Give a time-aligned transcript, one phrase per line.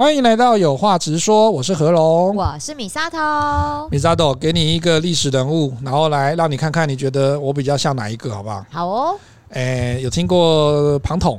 [0.00, 3.18] 欢迎来到有话直说，我是何龙，我是米沙头。
[3.90, 8.64] 米沙头，给你一个历史人物，然后来让你看看，你觉得我比较像哪一个，好不好？
[8.70, 9.20] 好哦。
[9.50, 11.38] 诶，有听过庞统？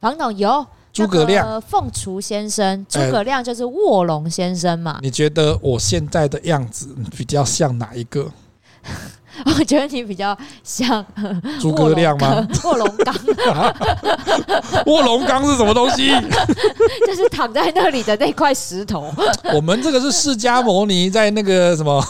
[0.00, 0.66] 庞统有。
[0.92, 4.98] 诸葛亮，凤雏先生，诸葛亮就是卧龙先生嘛？
[5.00, 8.28] 你觉得我现在的样子比较像哪一个？
[9.58, 11.04] 我觉得你比较像
[11.60, 12.46] 诸葛亮吗？
[12.64, 13.14] 卧龙岗，
[14.86, 16.08] 卧龙岗 是什么东西？
[17.06, 19.12] 就是躺在那里的那块石头。
[19.54, 22.02] 我们这个是释迦牟尼在那个什么？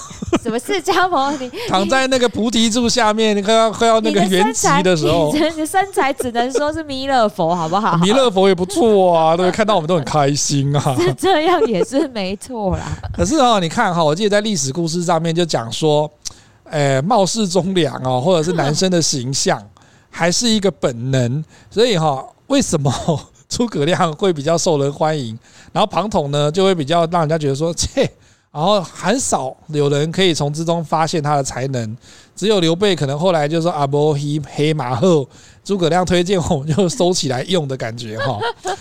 [0.42, 7.96] 什么释迦牟尼躺在那个菩提树下面，你快要快要那个圆寂的时候，你的身材只能说是弥勒佛，好不好？
[7.98, 10.96] 弥勒佛也不错啊，对，看到我们都很开心啊。
[10.98, 12.84] 是这样也是没错啦。
[13.14, 16.10] 可是哦，你看哈，我记得在历史故事上面就讲说。
[16.70, 19.62] 诶，貌似忠良哦，或者是男生的形象，
[20.10, 22.92] 还是一个本能，所以哈，为什么
[23.48, 25.38] 诸葛亮会比较受人欢迎，
[25.72, 28.10] 然后庞统呢就会比较让人家觉得说切，
[28.52, 31.96] 然后很少有人可以从之中发现他的才能，
[32.36, 35.28] 只有刘备可能后来就说阿波黑黑马后，
[35.64, 38.38] 诸葛亮推荐我们就收起来用的感觉哈。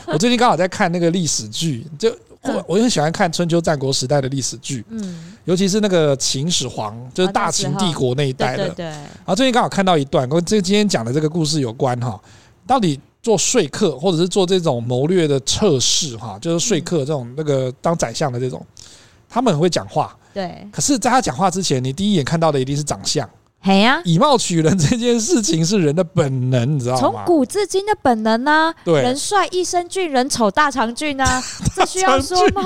[0.08, 2.13] 我最近刚好在看那个历史剧，就。
[2.52, 8.70] 我我很喜欢看春秋战国时代的历史剧，嗯，尤其是那个秦始皇，就是大秦帝国那一代的。
[8.70, 12.20] 对，然后最近刚好看到一段，跟这今天讲的这个故事有关哈。
[12.66, 18.66] 到底做说客，或者是做这种谋略的测试哈，就是说客这种那个当宰相的这种，
[19.30, 20.16] 他们很会讲话。
[20.34, 20.67] 对。
[20.72, 23.28] 可是，在他讲话之前，你第一眼看到的一定是长相。
[23.59, 27.00] 嘿呀，以貌取人这件事情是人的本能，你知道吗？
[27.02, 28.75] 从古至今的本能呢、啊。
[28.86, 31.44] 对，人帅一身俊，人丑大肠俊啊，
[31.75, 32.61] 这需要说吗？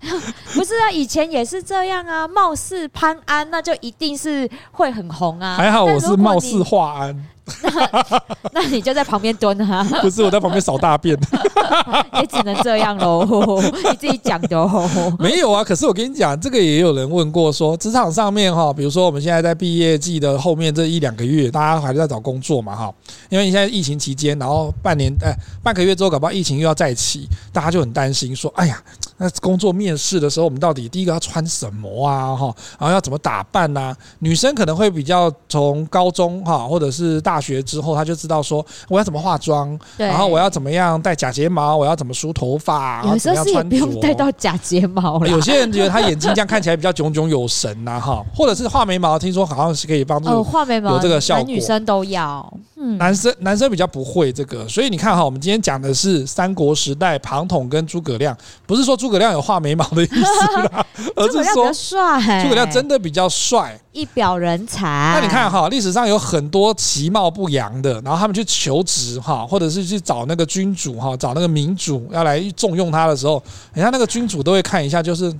[0.54, 2.26] 不是啊，以前也是这样啊。
[2.26, 5.56] 貌似潘安，那就一定是会很红啊。
[5.56, 7.28] 还好我是貌似华安。
[7.62, 8.22] 那
[8.52, 11.16] 那你就在旁边蹲哈， 不是我在旁边扫大便，
[12.20, 13.60] 也只能这样喽。
[13.60, 14.88] 你自己讲的哦，
[15.18, 15.62] 没有啊。
[15.62, 22.92] 可是我跟你讲，这个也有人问过，说职场上面哈，比如说我们现在在毕业季的后面这一两个月，大家还在找工作嘛哈。
[23.28, 28.82] 因为你现在疫情期间，然后半年哎半个月之后，搞不好疫情又要再起，大家就很担心说，哎呀，
[29.18, 32.54] 那工作面试的时候，我们到底第一个要穿什么啊哈？
[32.78, 33.92] 然后要怎么打扮呐？
[34.20, 37.38] 女生可能会比较从高中哈，或者是大。
[37.48, 43.02] 学之后，她就知道说我要怎么化妆，然后我要怎么样戴假睫毛，我要怎么梳头发。
[43.06, 45.24] 有时候是也不用戴到假睫毛。
[45.24, 51.44] 有些人觉得他眼睛这样看起来比较炯炯有神呐，哈，或者是画眉毛，听说好像是可以帮助画眉毛有这个效果。
[51.44, 58.36] 男女生都要，嗯，男生男生比较不会这个，所以你看哈，我们今天讲的是三国时代庞统跟诸葛亮，
[58.66, 60.22] 不是说诸葛亮有画眉毛的意思
[60.72, 60.84] 啦，
[61.16, 64.86] 而是说帅，诸葛亮真的比较帅，一表人才。
[65.14, 73.42] 那你看哈，历史上有很多其貌不扬的，然后他们去求职哈，或者是去找那个君主哈，找那个民主要来重用他的时候，
[73.74, 75.34] 人家那个君主都会看一下，就是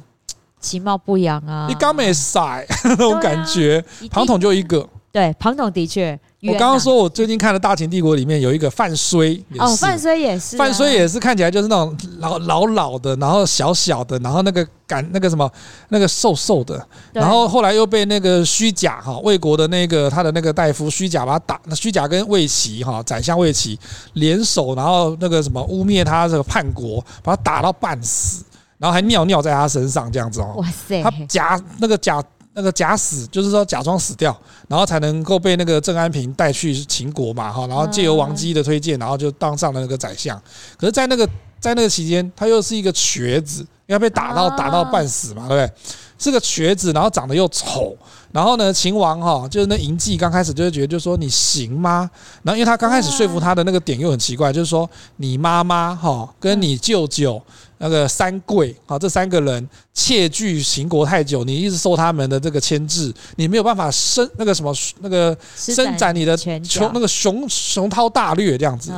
[0.60, 3.84] 其貌不扬啊，你刚没晒那种感觉。
[4.10, 6.18] 庞统就一个，对，庞统的确。
[6.40, 15.50] 我刚刚说，我最近看了《大秦帝国》里面有一个范睢，哦，范睢也是，范睢也是看起来就是那种老老老的，然后小小的，然后那个感那个什么
[15.88, 16.80] 那个瘦瘦的，
[17.12, 23.76] 然后后来又被那个虚假哈魏国的那个他的那个大夫虚假把他打，那虚假跟魏齐哈宰相魏齐
[24.12, 28.44] 联手，然后那个什么污蔑他这个叛国，把他打到半死，
[28.78, 32.22] 然后还尿尿在他身上这样子哦，哇塞，他假那个假。
[32.58, 34.36] 那个假死就是说假装死掉，
[34.66, 40.36] 然后才能够被那个郑安平带去秦国嘛哈，然后借由王姬的推荐，然后就当上了那个宰相。
[40.76, 41.24] 可是，在那个
[41.60, 45.72] 在那个期间，他又是一个瘸子，要被打到打到半死嘛，对不对？
[46.18, 47.96] 是个瘸子，然后长得又丑。
[48.32, 52.10] 然后呢，秦王哈就是那嬴稷刚开始就会觉得，就说你行吗？
[52.42, 57.40] 然后因为他刚开始说服他的那个点又很奇怪，就是说你妈妈哈跟你舅舅。
[57.78, 68.90] 那个三贵啊，这三个人窃据秦国太久，你一直受他们的这个牵制，你没有办法伸那个什么那个伸展你的雄那个雄雄韬大略这样子。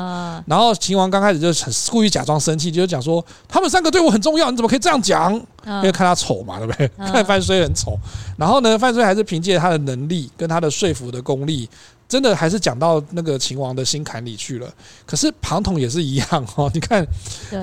[0.46, 5.32] 然后秦王刚开始就很故意假装生气，就是讲说他们三个对我很重要，你怎么可以这样讲？
[5.66, 6.88] 因为看他丑嘛，对不对？
[7.12, 7.98] 看范睢很丑。
[8.38, 11.68] 然后呢，范睢还是凭借他的能力跟他的说服的功力。
[12.10, 14.68] 真的还是讲到那个秦王的心坎里去了。
[15.06, 16.68] 可是庞统也是一样哦。
[16.74, 17.06] 你看，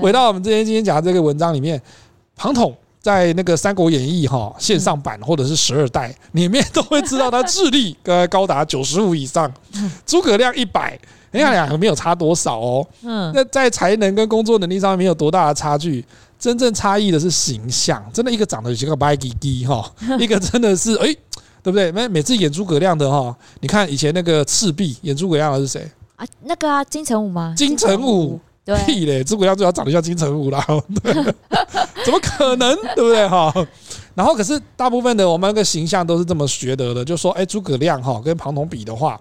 [0.00, 1.80] 回到我们之前今天讲的这个文章里面，
[2.34, 9.52] 庞统在那个《三国演义》哈线上版或者是十二代里面，都会知道他智力呃高达九十五以上，
[10.06, 10.98] 诸葛亮一百，
[11.30, 12.86] 你看两个没有差多少哦。
[13.02, 16.02] 嗯，那在才能跟工作能力上面没有多大的差距，
[16.38, 18.02] 真正差异的是形象。
[18.14, 21.14] 真的一个长得像个白唧唧哈， 一个真的是哎。
[21.68, 21.92] 对不对？
[21.92, 25.86] 每每次演诸葛亮的哈，你看以前那个赤壁演诸葛亮的是谁
[26.16, 26.26] 啊？
[26.42, 27.54] 那个啊，金城武吗？
[27.56, 28.40] 金城武，
[28.86, 30.64] 屁嘞，诸葛亮最好长得像金城武啦。
[32.04, 32.74] 怎么可能？
[32.96, 33.52] 对不对哈？
[34.14, 39.20] 然后可是大部分的我们那个形象都是这么学得的，就说哎，诸葛亮哈跟庞统比的话。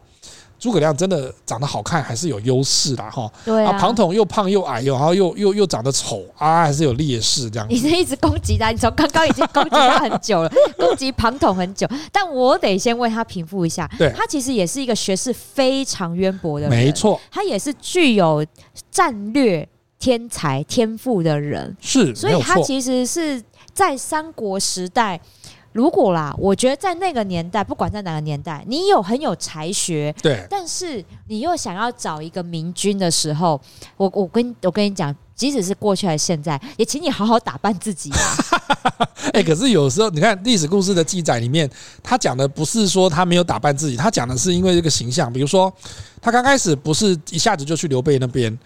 [0.60, 3.32] 诸葛亮真的长得好看，还是有优势的哈。
[3.46, 7.68] 对啊，庞统又胖又矮又，然后又又又长得丑啊，还是有劣势这样。
[7.70, 11.88] 你是一直攻击他，你从刚刚已经攻击他很久了， 攻击庞统很久。
[12.12, 18.46] 但我得先为他平复一下，对，他其实也是一个学识非常渊博的人，没错，他也是具有
[18.90, 19.68] 战略
[20.00, 23.42] 天才天赋的人，是，所以他其实是
[23.74, 25.20] 在三国时代。
[25.78, 33.62] 如果啦，我觉得在那个年代，不管在哪个年代，你有很有才学，对，但是你又想要找一个明君的时候，
[33.96, 38.18] 我我跟我跟你讲，即使是过去还是现在，也请你好好打扮自己啊。
[39.34, 41.70] 哎、欸，可是有时候你看历史故事的记载里面，
[42.02, 45.72] 他讲的不是说他没有打扮自己，他讲的是因为这个形象，比如说
[46.20, 48.58] 他刚开始不是一下子就去刘备那边。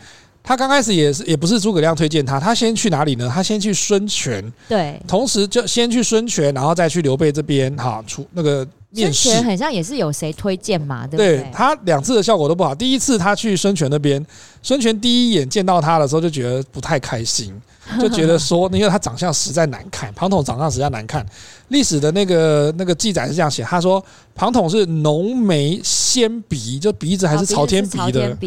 [0.43, 3.31] 他刚开始也是，也不是诸葛亮推荐他，他先去哪里呢？
[3.33, 9.29] 他先去孙权，对，同时就先去孙权，然后再去刘备这边，哈，出那个面试。
[9.29, 11.37] 孙权很像也是有谁推荐嘛，对不对？
[11.37, 12.73] 对，他两次的效果都不好。
[12.73, 14.25] 第一次他去孙权那边，
[14.61, 17.53] 孙权第一眼见到他的时候就觉得不太开心。
[17.99, 21.25] 就觉得说，因为他长相实在难看，庞统长相实在难看。
[21.69, 24.01] 历史的那个那个记载是这样写，他说
[24.33, 28.37] 庞统是浓眉纤鼻，就鼻子还是朝天鼻的。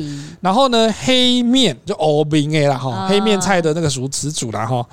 [0.41, 4.87] 然后呢，黑面就欧兵哎啦哈，黑面菜的那个熟词组啦哈。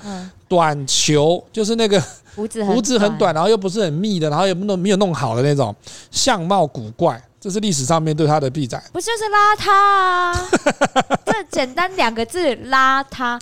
[0.52, 1.98] 短球就是那个
[2.36, 5.74] 胡子胡子很短，然后又不是很密的，然后也不弄没有弄好的那种，
[6.10, 7.18] 相貌古怪。
[7.40, 8.80] 这是历史上面对他的记载。
[8.92, 10.48] 不就是邋遢啊？
[11.24, 13.40] 这简单两个字，邋遢。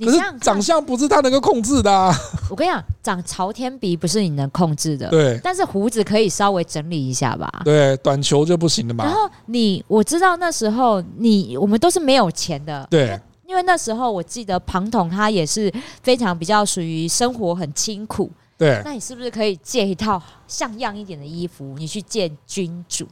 [0.00, 2.12] 可是长相不是他能够控制的啊！
[2.50, 5.08] 我跟你讲，长朝天鼻不是你能控制的。
[5.08, 7.50] 对，但是胡子可以稍微整理一下吧。
[7.64, 9.04] 对，短球就不行了嘛。
[9.04, 12.86] 然后你，我知道那时候你我们都是没有钱的。
[12.90, 13.18] 对，
[13.48, 15.72] 因为那时候我记得庞统他也是
[16.02, 18.30] 非常比较属于生活很清苦。
[18.58, 21.74] 对，那你是不是可以借一套像样一点的衣服？
[21.78, 23.08] 你去见君主。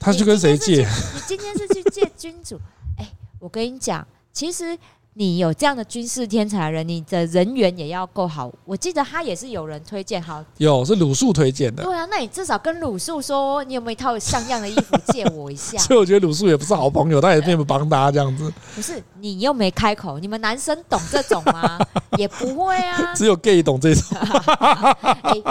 [0.00, 0.84] 他去跟谁借？
[1.14, 2.60] 你今天是去见君主？
[2.98, 3.08] 哎，
[3.38, 4.76] 我跟你讲，其实。
[5.18, 8.48] 你有这样的军事天才的人，你的人缘也要够好。
[8.64, 11.82] 我记得他也是有人推荐，好有是鲁肃推荐的。
[11.82, 15.76] 对啊，那你至少跟鲁肃说，你有没有一套像样的衣服借我一下？
[15.82, 18.52] 所以我觉得鲁肃也不是好朋友，他也并不帮他这样子。
[18.76, 21.76] 不是你又没开口，你们男生懂这种吗？
[22.16, 24.16] 也不会啊，只有 gay 懂这种。
[25.22, 25.42] 哎，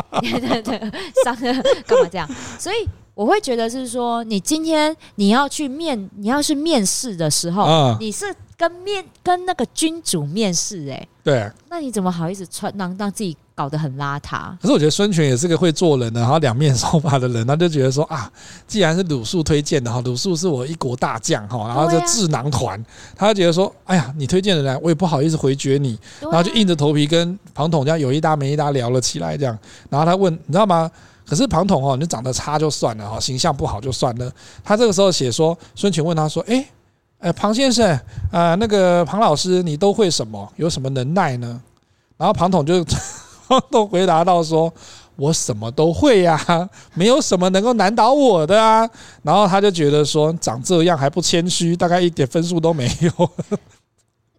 [1.86, 2.26] 干嘛这样？
[2.58, 2.88] 所以。
[3.18, 8.26] 我会觉得是说，你今天你要去面，你要去面试的时候，嗯、你是
[8.58, 14.52] 跟面跟那个君主面试，哎，对，那你怎么好意思穿让让自己搞得很邋遢？
[14.60, 18.32] 可是我觉得孙权也是个会做人的，然后两面手法的人，他就觉得说啊，
[18.66, 22.84] 既然是鲁肃推荐的哈，鲁肃是我一国大将哈，然后就智囊团，
[23.16, 29.56] 他就觉得说，哎呀，你推荐的人，我也不好意思回绝你，然后就硬着头皮跟庞统这样有一搭没一搭聊了起来，这样，
[29.88, 30.90] 然后他问，你知道吗？
[31.28, 34.32] 可是庞统哦，你长得差就算了哈，形象不好就算了。
[34.64, 36.66] 他这个时候写说，孙权问他说：“哎，
[37.20, 38.00] 呃，庞先生
[38.32, 40.48] 啊，那个庞老师，你都会什么？
[40.56, 41.60] 有什么能耐呢？”
[42.16, 42.86] 然后庞统就
[43.48, 44.72] 庞统回答到说
[45.18, 48.88] ：“我什么都会呀，没有什么能够难倒我的啊。”
[49.24, 53.30] 然后他就觉得说，长这样还不谦虚，大概一点分数都没有。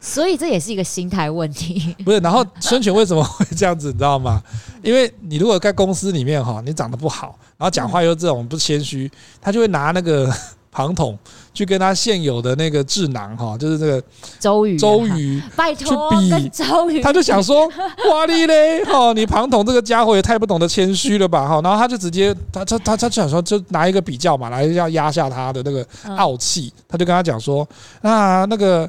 [0.00, 1.96] 所以这也是一个心态问题。
[2.04, 4.40] 不是，然后孙权为什么会这样子，你知道吗？
[4.82, 10.32] 因为你如果在公司里面哈，你长得不好，然后讲话又这种不谦虚，他就会拿那个
[10.70, 11.18] 庞统
[11.58, 14.00] 去跟他现有的那个智囊哈，就是这个
[14.38, 17.66] 周瑜，周瑜 拜托比周瑜，他就想说，
[18.08, 25.84] 哇哩嘞哈，你庞统这个家伙也太不懂得谦虚了吧哈，然后他就直接他他他他就想说，就拿一个比较嘛，来要压下他的那个
[26.16, 27.66] 傲气，他就跟他讲说，
[28.02, 28.88] 啊那个。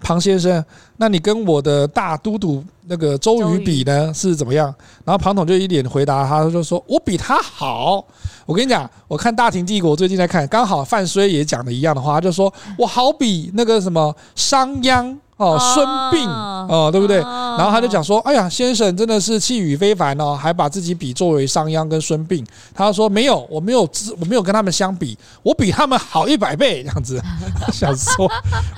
[0.00, 0.64] 庞先生，
[0.96, 4.74] 那你跟我的大都督那个周瑜比呢，是怎么样？
[5.04, 8.04] 然后庞统就一脸回答他，他就说：“我比他好。”
[8.46, 16.28] 我跟你讲，我看《大秦帝国》最近在看，刚好范睢也讲的一样的话，他就说我好比那个什么商鞅哦，孙膑
[16.68, 17.16] 哦，对不对？
[17.16, 22.44] 然后他就讲说：“哎呀，先生真的是气宇非凡哦，还把自己比作为商鞅跟孙膑。”
[22.74, 23.88] 他说：“没有，我没有，
[24.20, 27.22] 我没有跟他们相比，我比他们好一百倍。”这样子，
[27.72, 28.30] 想说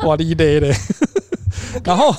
[0.04, 0.72] 哇哩嘞嘞。
[1.82, 2.14] 然后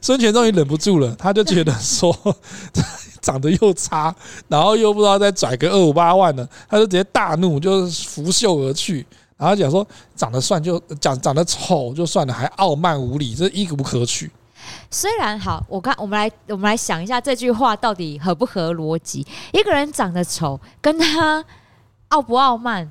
[0.00, 2.16] 孙权终于忍不住了，他就觉得说
[3.20, 4.14] 长得又差，
[4.48, 9.06] 然后又不知道再拽个二五八万的，他就直接大怒，就是拂袖而去。
[9.42, 9.84] 然后讲说
[10.14, 14.30] 长得帅就讲长得丑就算了，还傲慢无礼，这一个不可取。
[14.88, 19.26] 虽然好，我看我们来我们来想一下这句话到底合不合逻辑？
[19.52, 21.44] 一个人长得丑，跟他
[22.10, 22.88] 傲不傲慢，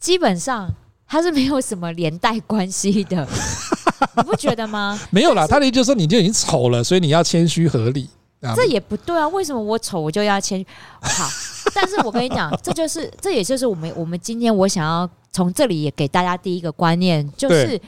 [0.00, 0.68] 基本上
[1.06, 3.24] 他是没有什么连带关系的。
[4.16, 4.98] 你不觉得吗？
[5.10, 8.10] 没有啦，他的意思就是说你就已经丑了，所以你要谦虚合理。
[8.56, 9.28] 这也不对啊！
[9.28, 10.66] 为什么我丑我就要谦虚？
[11.00, 11.28] 好，
[11.72, 17.80] 但是我跟你讲，这就是这也就是我们我们今天我想要从这里也给大家第一个观念，就是。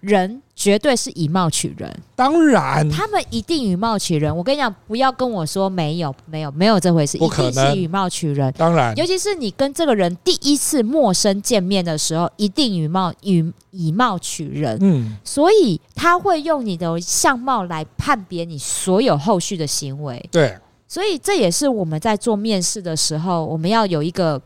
[0.00, 4.34] 人绝对是以貌取人，当然，他们一定以貌取人。
[4.34, 8.50] 我跟你讲，不要跟我说没有，没有，没有这回事，一定是以貌取人。
[8.56, 14.78] 当然，尤其是你跟这个人第一次陌生见面的时候，一定以貌以以貌取人。
[14.80, 20.26] 嗯，所以他会用你的相貌来判别你所有后续的行为。
[20.32, 20.56] 对，
[20.88, 24.40] 所以这也是我们在做面试的时候，我们要有一个。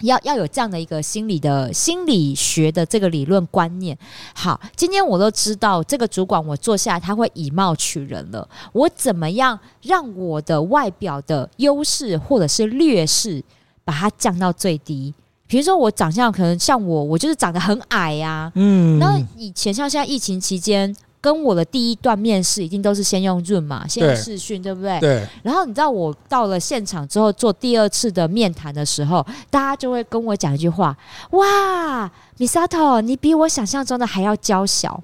[0.00, 3.96] 要要有这样的一个心理的心理学的这个理论观念。
[4.34, 8.48] 好，今天我都知道这个主管，我坐下来他会以貌取人了。
[8.72, 13.42] 我怎么样让我的外表的优势或者是劣势
[13.84, 15.14] 把它降到最低？
[15.46, 18.52] 比如说我长相可能像我，我就是长得很矮呀、啊。
[18.56, 20.94] 嗯，那以前像现在疫情期间。
[21.24, 25.00] 跟我的第一段面试一定都是先用 Zoom 嘛，先用视讯，对不对？
[25.00, 25.26] 对。
[25.42, 30.94] 然后你知道我到了现场之后做第二次的面谈的时候，大家就会跟我讲一句话
[31.32, 35.02] ：“哇，Misato，你比我想象中的还要娇小。”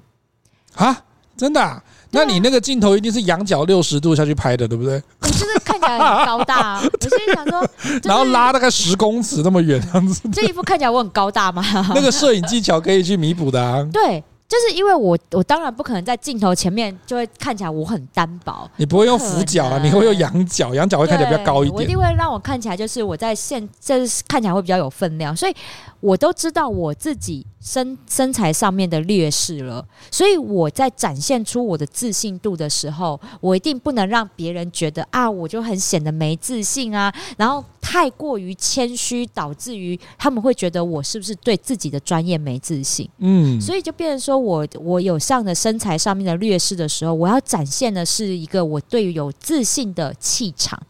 [0.77, 0.95] 啊，
[1.35, 5.01] 真的、那你那个镜头一定是仰角六十度下去拍的，对不对？
[5.21, 7.67] 我就是看起来很高大、啊， 我心里想说，
[8.05, 10.29] 然后拉大概十公尺那么远，这样子。
[10.31, 11.63] 这一副看起来我很高大吗？
[11.95, 13.83] 那个摄影技巧可以去弥补的啊。
[13.91, 14.23] 对。
[14.51, 18.69] 就是因为我，我当然不可能在镜头前面就会看起来我很单薄。
[18.75, 21.75] 你不会用俯角啊，你会用仰角，仰角会看起来比较高一点。
[21.75, 25.55] 我一定会让我看起来就是我在现，就是看起来会比较有分量，所以
[26.01, 27.47] 我都知道我自己。
[27.63, 43.07] 身身材上面的劣势了，所以我在展现出我的自信度的时候，我一定不能让别人觉得啊，我就很显得没自信啊，然后太过于谦虚，导致于他们会觉得我是不是对自己的专业没自信？
[43.19, 50.81] 嗯，所以就变成说我我有上的身材上面的劣势的时候，我要展现的是一个我对于有自信的气场。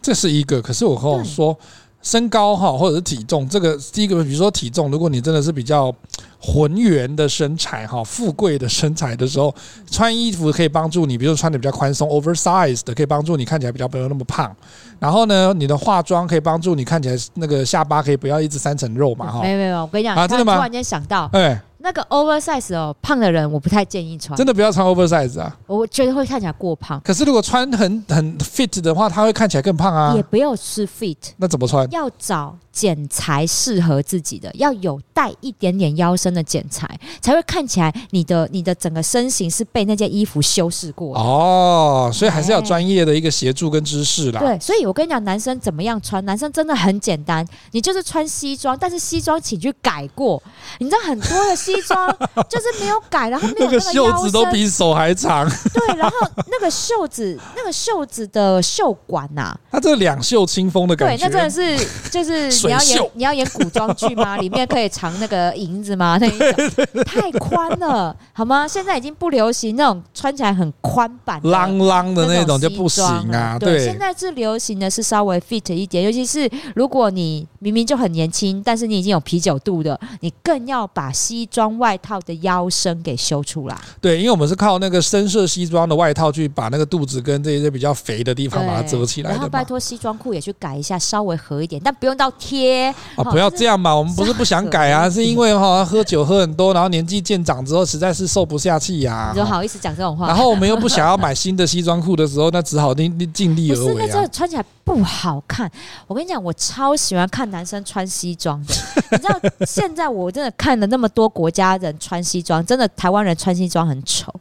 [0.00, 1.56] 这是一个，可是我和我说。
[2.00, 5.92] 身高哈，或者是体重，这个第一个，比如说体重，如果你真的是比较
[6.38, 9.52] 浑圆的身材哈，富贵的身材的时候，
[9.90, 14.54] 穿衣服可以帮助你，比如说穿的比较宽松，oversize 的可以帮助你看起来比较不用那么胖。
[15.00, 19.42] 然后呢，你的化妆可以帮助你看起来那个下巴可以不要一直三层肉嘛哈。
[19.42, 20.54] 没有没有，我跟你讲啊，真的吗？
[20.54, 21.60] 突然间想到，哎。
[21.88, 24.36] 那个 oversize 哦，胖的人我不太建议穿。
[24.36, 25.56] 真的不要穿 oversize 啊！
[25.66, 27.00] 我觉得会看起来过胖。
[27.02, 30.12] 可是如果穿很很 fit 的话，它会看起来更胖啊。
[30.14, 31.90] 也不要吃 fit，那怎么穿？
[31.90, 36.88] 要找剪裁适合自己的，要有带一点点腰身的剪裁，
[37.20, 41.20] 才会看起来你的你的整个身形是被那件衣服修饰过的。
[41.20, 44.38] 哦，所以还是要专业的一个协助跟知识啦。
[44.38, 46.24] 对，所以我跟你讲，男生怎么样穿？
[46.24, 50.40] 男生真的很简单，你就是穿西装，但是西装请去改过。
[50.78, 51.98] 你知道很多的西装。
[52.48, 55.48] 就是没有改，然后那个，袖子都比手还长。
[55.72, 56.14] 对，然后
[56.50, 61.16] 那个袖子，那个袖子的袖管呐、啊， 它这个两袖清风的感觉。
[61.16, 64.36] 对，那真的是就是 你要演你要演古装剧吗？
[64.38, 66.18] 里面可以藏那个银子吗？
[66.20, 68.66] 那一种太宽了，好吗？
[68.68, 73.56] 现在已经不流行那种穿起来很宽版、浪浪的那种就不行啊。
[73.58, 83.76] 对，现在是流行的是稍微 fit 一点，尤其是如果你明明就很年轻，但是你已经有啤酒肚的，你更要把西装外套的腰身给修出来。
[84.00, 89.30] 对，因为我们是靠那个深色西装的外套去把那个肚子跟这些比较肥的地方把它遮起来。
[89.30, 92.88] 然后拜托西装裤也去改一下，稍微合一点，但不用到贴。
[93.16, 93.94] 啊，不要这样嘛！
[93.94, 99.30] 我们不是不想改啊，是因为哈喝酒喝很多，然后年纪渐长之后实在是瘦不下去呀。
[99.32, 100.28] 你就好意思讲这种话。
[100.28, 103.94] 然后我们又不想要买新的西装裤的时候，那只好尽尽力而为啊。
[103.94, 105.70] 不是，那这穿起来不好看。
[106.06, 108.74] 我跟你讲，我超喜欢看男生穿西装的。
[109.10, 114.32] 你知道，现在我真的看了那么多国家人穿西装，真的台湾人穿西装很丑，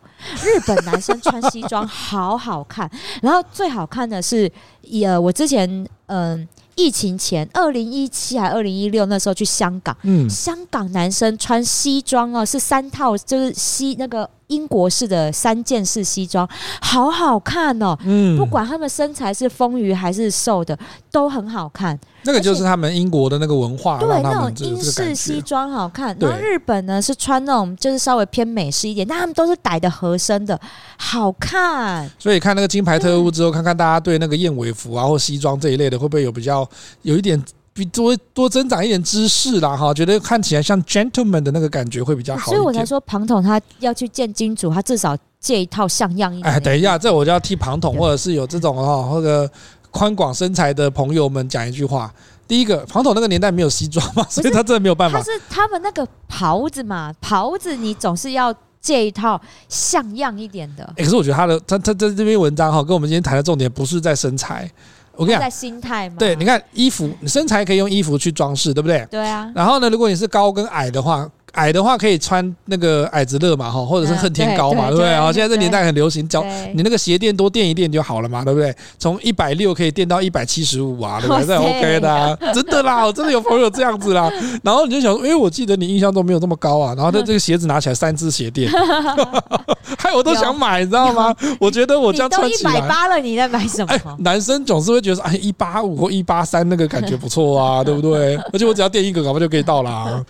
[0.44, 2.90] 日本男生穿西装好好看。
[3.22, 4.52] 然后最好看的是，
[5.04, 5.70] 呃，我之前
[6.08, 14.30] 嗯、呃，疫情前二零一七还二零一六那时候去香港，嗯，香港男生穿西装哦，是三套，就是西那个。
[14.48, 16.48] 英国式的三件式西装，
[16.82, 17.98] 好好看哦。
[18.04, 20.78] 嗯，不管他们身材是丰腴还是瘦的，
[21.12, 21.98] 都很好看。
[22.24, 26.16] 那个就是他们英国的那个文化，对，那种英式西装好看。
[26.20, 30.60] 然后日本呢是穿那种就是稍微偏美式一点，但他们都是逮的合身的，
[30.98, 32.10] 好看。
[32.18, 36.68] 所以看那个金牌特务之后，看看大家对那个燕尾服啊或西装这一类的，会不会有比较
[37.02, 37.42] 有一点。
[37.78, 42.50] 比多多增长一点知识啦，哈，觉得看起来像 gentleman 的那个感觉会比较好。
[42.50, 46.52] 所以我才说庞统他要去见金主，他至少借一套像样一点。
[46.52, 49.48] 哎，等一下，这我就要替庞统或者是有这种哈或者
[49.92, 52.12] 宽广身材的朋友们讲一句话。
[52.48, 55.20] 第一个，庞统那个年代没有西装嘛，所以他真的没有办法。
[55.20, 58.54] 他是他们那个袍子嘛，袍子你总是要。
[58.80, 60.84] 借一套像样一点的。
[60.96, 64.72] 欸、可是我觉得他的他他在这篇文章哈，跟我们今天谈的重点不是在身材，
[65.18, 66.16] 我跟你讲，在心态嘛。
[66.18, 69.06] 对，你看衣服，你身材可以用衣服去装饰，对不对？
[69.12, 69.52] 对啊。
[69.54, 71.30] 然后呢，如果你是高跟矮的话。
[71.58, 75.32] 矮的话可以穿那个矮子乐嘛哈，或者是恨天高嘛，对不对啊？
[75.34, 78.74] 现在这年代很流行，脚你那个鞋垫多垫一垫就好了嘛，对不对？
[79.00, 81.46] 从一百六可以垫到一百七十五啊，对不对？
[81.48, 84.32] 这 OK 的啊，真的啦，我真的有朋友这样子啦。
[84.64, 86.94] 然后你就想说，哎，我记得你印象中没有这么高啊。
[86.96, 88.72] 然后他这个鞋子拿起来三只鞋垫，
[89.98, 91.36] 害我都想买，你知道吗？
[91.60, 93.88] 我觉得我这样穿起来一百八了，你在买什么？
[93.92, 98.36] 哎，男生总是会觉得哎，一八五或一八三那个感觉不错啊，对不对？
[98.54, 100.24] 而且我只要垫一个，搞不好就可以到啦。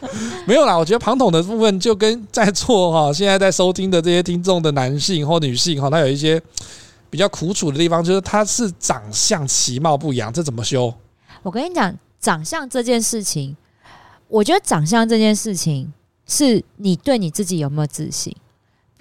[0.45, 1.97] 没有啦，我觉得庞统的部分就。
[1.97, 6.39] 跟在座哈，现在在收听的这些听众的男性或女性哈，他有一些
[7.09, 10.93] 比较苦楚的地方，就是他是长相其貌不扬，这怎么修？
[11.41, 13.57] 我跟你讲，长相这件事情，
[14.27, 15.91] 我觉得长相这件事情
[16.27, 18.35] 是你对你自己有没有自信？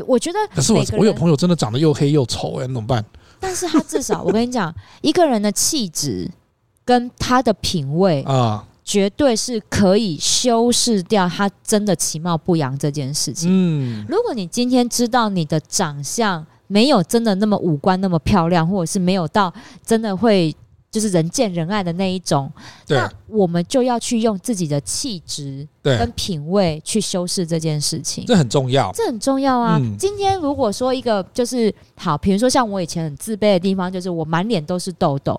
[0.06, 3.04] 我觉得，可是我我有朋友真的长得又黑又丑，哎，怎么办？
[3.38, 6.30] 但是他至少，我跟你讲，一个人的气质
[6.82, 8.66] 跟他的品味 啊。
[8.88, 13.50] 绝对是可以修饰掉他真的其貌不扬这件事情。
[13.50, 19.52] 嗯，如果你今天知道你的长相没有真的那么五官那么漂亮，或者是没有到
[19.84, 20.54] 真的会
[20.88, 22.48] 就是人见人爱的那一种，
[22.86, 28.24] 那我们就要去用自己的气质跟品味去修饰这件事情。
[28.24, 29.78] 这很重要，这很重要啊！
[29.82, 35.36] 嗯，今天如果说一个就是好，比如说像我以前很自卑的地方，就是我满脸都是痘痘。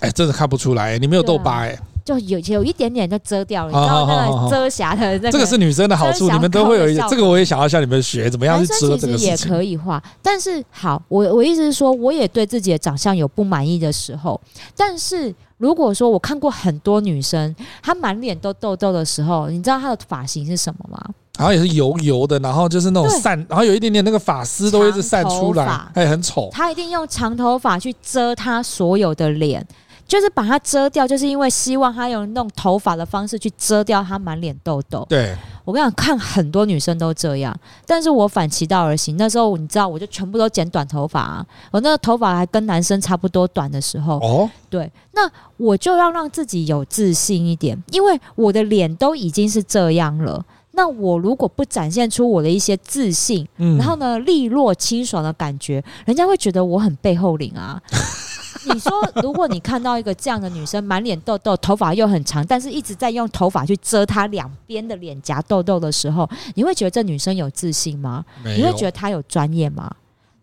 [0.00, 1.78] 哎，真的看不出来，你没有痘疤哎。
[2.04, 5.32] 就有有一点点就遮掉了，你知道那个遮瑕的这个。
[5.32, 7.06] 这个是女生的好处，你们都会有一点。
[7.08, 9.28] 这个我也想要向你们学，怎么样去遮这个事情。
[9.28, 14.40] 也可以画，但是好，我我意思是说，我也对自己的长相有不满意的时候。
[14.76, 21.00] 但是如果说我看过很多女生，她满脸都痘痘的时候，你知道她的发型是什么吗？
[21.38, 26.50] 然后也是油油的，然后就是那种散，然后有一点点那个发丝都一直散出来，哎，很丑。
[26.52, 29.66] 她一定用长头发去遮她所有的脸。
[30.06, 35.06] 就是把它遮掉，就是因为希望他用弄头发的方式去遮掉他满脸痘痘。
[35.08, 35.34] 对，
[35.64, 39.16] 我跟你讲，看很多女生都这样，但是我反其道而行。
[39.16, 44.18] 那时候你知道，我就全部都剪短头发啊，我那个头发还跟男生差不多短的时候。
[44.18, 50.44] 哦，对，那我就要让自己有自信一点，因为我的脸都已经是这样了。
[50.74, 57.80] 那我如果不展现出我的一些自信，嗯，然后呢，利落清爽的感觉，人家会觉得我很背后领啊。
[58.64, 68.24] 你说，如果你看到一个这样的女生，满脸痘痘，头发又很长，但是一直在用头发去遮她两边的脸颊痘痘的时候，你会觉得这女生有自信吗？
[68.44, 69.90] 你会觉得她有专业吗？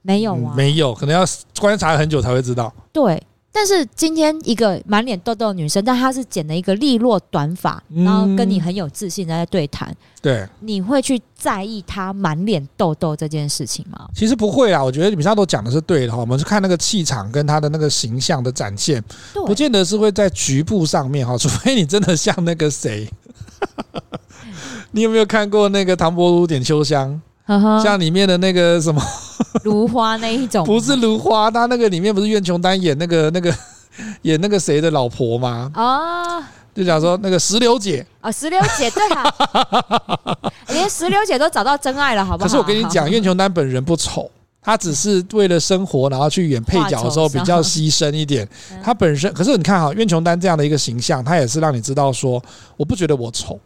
[0.01, 1.25] 没有啊，没有，可能要
[1.59, 2.73] 观察很久才会知道。
[2.91, 3.21] 对。
[3.51, 9.93] 但是今天一个满脸痘痘的女生，但她是剪了一个利落短发，然后跟你很有自信的在对谈。
[10.21, 14.07] 对，你会去在意她满脸痘痘这件事情吗？
[14.13, 16.19] 其实不会啊，我觉得米沙都讲的是对的哈。
[16.19, 23.09] 我们是看那个气场跟她的那个形象的展现，不见得是会在局部上面哈， 除非你真的像那个谁。
[24.91, 27.19] 你有没有看过那个唐伯虎点秋香？
[27.81, 29.01] 像里面的那个什么
[29.63, 33.53] 如花那一种，不是如花，他那个里面不是苑琼丹演那个 那个
[34.21, 35.71] 演那个谁的老婆吗？
[35.75, 39.33] 哦，就讲说那个石榴姐啊，石榴姐对啊，
[40.69, 42.47] 连石榴姐都找到真爱了，好不好？
[42.47, 44.29] 可是我跟你讲，苑琼丹本人不丑，
[44.61, 48.47] 她只是为了生活，然后去演配角的时候比较牺牲一点。
[48.83, 52.41] 她本身，可是你看哈，苑琼丹这样的一个形象，她也是让你知道说，
[52.77, 53.59] 我不觉得我丑。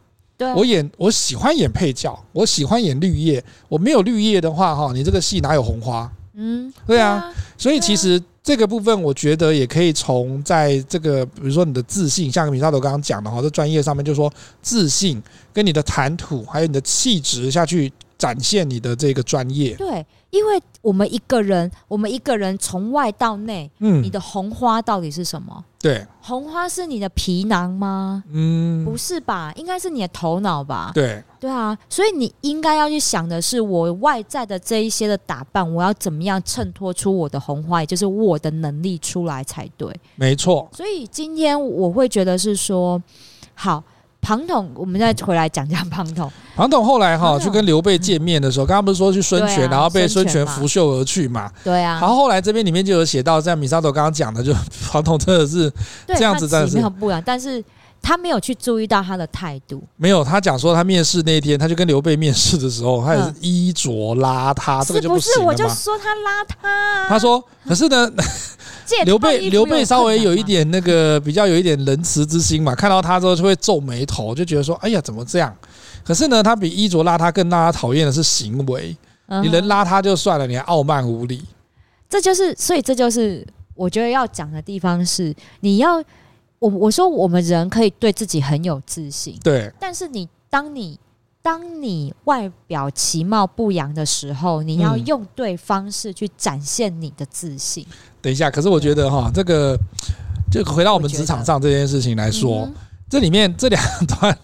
[0.55, 3.43] 我演我喜欢演配角，我喜欢演绿叶。
[3.69, 6.11] 我没有绿叶的话，哈，你这个戏哪有红花？
[6.33, 7.33] 嗯，对啊。
[7.57, 15.21] 所以其实这个部分，我觉得也可以从在这个，比如说你的自信，像米沙头刚刚讲的哈，这专业上面就是说自信
[15.53, 19.75] 跟你的谈吐，还有你的气质下去展现你的这个专业。
[19.75, 20.05] 对。
[20.33, 25.63] 因为我们一个人，我们一个人从外到内，嗯，你的红花到底是什么？
[25.79, 28.23] 对，红花是你的皮囊吗？
[28.31, 29.53] 嗯，不是吧？
[29.55, 30.89] 应该是你的头脑吧？
[30.91, 39.95] 对，对啊，所以你应该要去想的是，我外在的这一些的打扮，我要怎么样衬托出我的红花，也就是我的能力出来才对。
[40.15, 40.67] 没错。
[40.73, 42.99] 所以今天我会觉得是说，
[43.53, 43.83] 好。
[44.23, 46.31] 庞统，我们再回来讲讲庞统。
[46.55, 51.51] 庞统后来哈去跟刘备见面的时候，刚刚不是说去孙权，然后被孙权拂袖而去嘛？
[51.63, 51.99] 对啊。
[51.99, 54.53] 然后后来这边里面就有写到，像米沙头刚刚讲的，就
[54.89, 55.71] 庞统真的是
[56.07, 57.63] 这样子，但是不一样，但是
[58.03, 59.81] 他没有去注意到他的态度。
[59.95, 65.45] 没有，他讲说他面试那一天，他就跟刘备面试的时候，他也是衣着邋遢，这个就不行了嘛。
[65.47, 67.07] 我就说他邋遢。
[67.07, 68.11] 他说，可是呢。
[69.05, 75.55] 刘备，刘备稍微有一点那个比较有一点仁慈之心嘛，看到他之后就会皱眉头，就觉得说：“哎呀，怎么这样？”
[76.03, 78.95] 可是呢，他比衣着邋遢更让他讨厌的是行为。
[79.41, 81.43] 你人邋遢就算了，你还傲慢无礼，
[82.07, 86.03] 这就是，所以这就是我觉得要讲的地方是，你要
[86.63, 90.97] 我我说我们人可以对自己很有自信，对，但是你当你
[91.41, 97.85] 当你外表其貌不扬的时候，你要用对方式去展现你的自信。
[97.89, 99.77] 嗯、等一下，可是我觉得哈，这个
[100.49, 102.69] 就回到我们职场上这件事情来说，
[103.09, 104.37] 这里面这两段。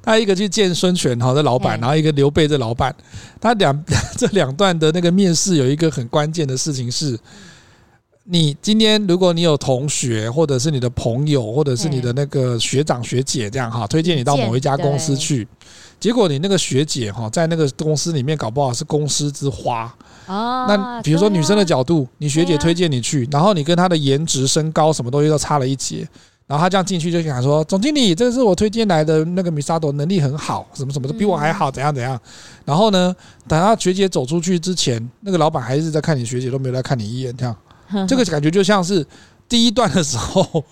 [0.00, 2.94] 他一个去见孙权哈，这老板，然后一个刘备这老板，
[3.40, 3.84] 他两
[4.16, 7.18] 这两段的那个面试有一个很关键的事情是，
[8.30, 15.48] 你今天如果你有同学或者是你的朋友或者是你的那个学长学姐这样哈，推荐你到某一家公司去，
[15.98, 19.94] 结果你那个学姐哈在那个公司里面搞不好是公司之花。
[20.26, 26.06] 啊，那比如说女生的角度，你学姐推荐你去，然后你跟她的颜值、身高什么东西都差了一截。
[26.46, 32.18] 然后他这样进去就想说：“总经理，这是我推荐来的那个米沙朵，能力很好，什么什么的比我还好，怎样怎样。”
[32.64, 33.14] 然后呢，
[33.46, 37.54] 等他学姐走出去之前，那个老板还是在看你学姐，都没有来看你一眼，这样，
[38.08, 39.06] 这个感觉就像是。
[39.50, 40.62] 第一段的时候，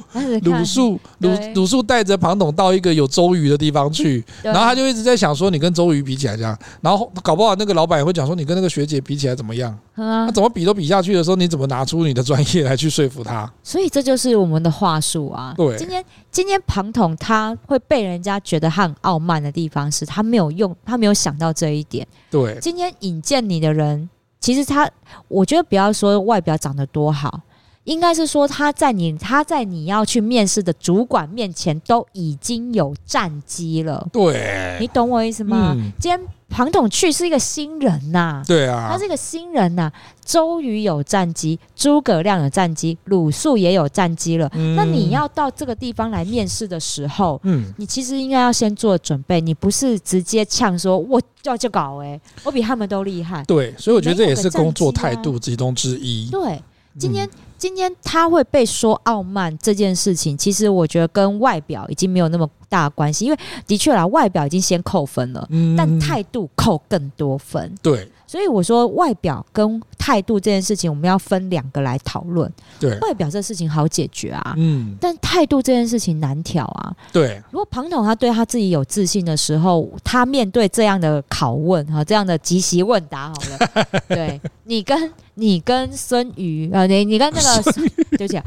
[0.43, 9.75] 鲁肃鲁鲁肃带着庞统到一个有周瑜的地方去， 然后他就一直在想说，你跟周瑜比起来这样，然后搞不好那个老板也会讲说，你跟那个学姐比起来怎么样？
[9.97, 13.51] 那怎么比都比下去的时候，你怎么拿出你的专业来去说服他？
[13.63, 15.55] 所以这就是我们的话术啊。
[15.57, 22.07] 对，今天今天庞统他会被人家觉得他很傲慢的地方是他没有用，他没有想到这一点。
[22.31, 24.07] 对，今天引荐你的人，
[24.47, 24.89] 其实他，
[25.27, 27.41] 我觉得不要说外表长得多好。
[27.83, 35.73] 应该是说他在你他在你要去面试的主管面前都已经有战机了，对，你懂我意思吗？
[35.77, 39.93] 嗯、今天庞统去是一个新人呐、啊，对啊，他是一个新人呐、啊。
[40.25, 44.51] 周瑜有战机，诸葛亮有战机，鲁肃也有战机了。
[44.55, 53.45] 嗯、那你要到这个地方来面试的时候，嗯，你其实应该要先做准备，你不是直接呛说我要就搞哎、欸，我比他们都厉害。
[53.45, 56.29] 对，所以我觉得这也是工作态度其中之一。
[56.31, 56.63] 对，
[56.99, 57.29] 今天。
[57.67, 67.75] 今天他会被说傲慢这件事情，其实我觉得跟外表已经没有那么大关系，因为的确啦，外表已经先扣分了，但态度扣更多分。
[67.83, 72.53] 对，所以我说外表跟态度这件事情，我们要分两个来讨论。
[72.81, 76.95] 对，外表这事情好解决啊，嗯，但态度这件事情难调啊。
[77.13, 85.13] 对，如果庞统他对他自己有自信的时候，他面对这样的拷问哈，这样的即席问答，好了， 对你跟。
[85.39, 87.73] 你跟孙瑜啊，你你跟那个
[88.17, 88.45] 对不起啊，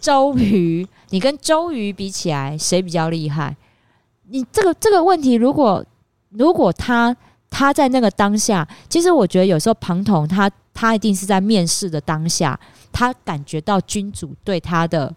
[0.00, 3.56] 周瑜，你跟周瑜比起来，谁比较厉害？
[4.28, 5.84] 你这个这个问题，如果
[6.28, 7.16] 如果他
[7.50, 12.58] 他在那个当下，其实我觉得有时候庞统他他一定是在面试的当下，
[12.90, 15.12] 他感觉到君主对他的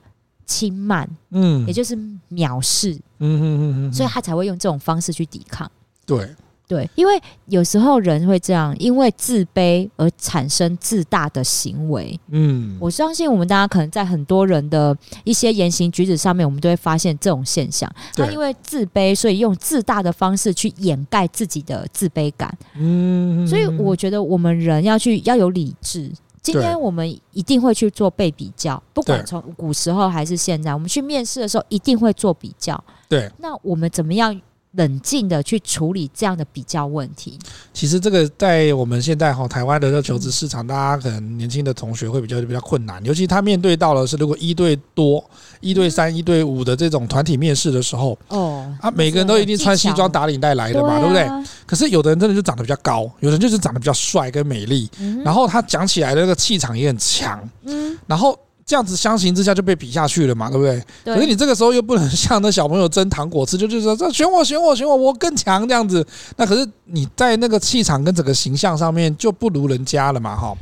[0.46, 1.96] 轻慢，嗯，也就是
[2.32, 5.72] 藐视，嗯嗯嗯嗯，所以他才会用这种方式去抵抗，
[6.06, 6.36] 对。
[6.66, 12.18] 对，因为有时候人会这样，因为自卑而产生自大的行为。
[12.30, 17.92] 嗯，我相信我们大家可能在很多人的一些言行举止上面，我们都会发现这种现象。
[18.16, 22.58] 他因为自卑，所以用自大的方式去掩盖自己的自卑感。
[22.76, 26.12] 嗯，所以我觉得我们人要去要有理智。
[26.42, 32.82] 今天我们一定会去做被比较，不管从古时候还是现在，我们去面试的时候一定会做比较。
[33.08, 34.42] 对，那我们怎么样？
[34.74, 37.38] 冷静的去处理这样的比较问题。
[37.74, 45.24] 其实这个在我们现在哈台湾的这求职市场，大家可能年轻的同学会比较比较困难，尤其他面对到了是如果一对多、
[45.60, 51.28] 一对三、一对五的这种团体面试的时候，哦，啊，每个人都一定穿西装打领带来的嘛，对不对？
[51.66, 54.90] 可是有的人真的就长得比较高，有的人就是长得比较帅跟美丽，
[55.24, 58.38] 然后他讲起来的那个气场也很强，嗯，然后。
[58.66, 60.84] 这样子相形之下就被比下去了嘛，对不对？
[61.04, 61.16] 对。
[61.16, 66.06] 可是你这个时候又不能像那小朋友争糖果吃，就就是说这选我选我选我，我更强这样子。
[66.38, 70.56] 那可是你在那个气场跟整个形象上面就不如人家了嘛，哈。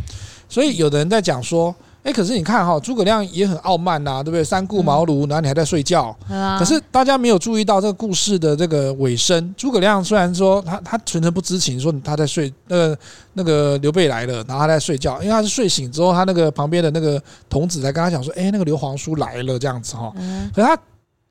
[0.50, 1.76] 所以有的人在讲说。
[2.04, 4.44] 哎，可是你看哈，诸葛亮也很傲慢呐、啊，对不对？
[4.44, 6.16] 三顾茅庐，然后你还在睡觉。
[6.30, 9.54] 嗯、可是大家没有注意到这个故事的这个尾声。
[9.56, 12.98] 诸葛亮虽然说他他全程不知情，说他在睡，那个
[13.34, 20.12] 那个刘备来了，然后他在睡觉，因为他是睡醒之后，他那个旁边的那个童子才跟他讲说，哎，那个刘皇叔来了这样子哈。
[20.56, 20.76] 可是他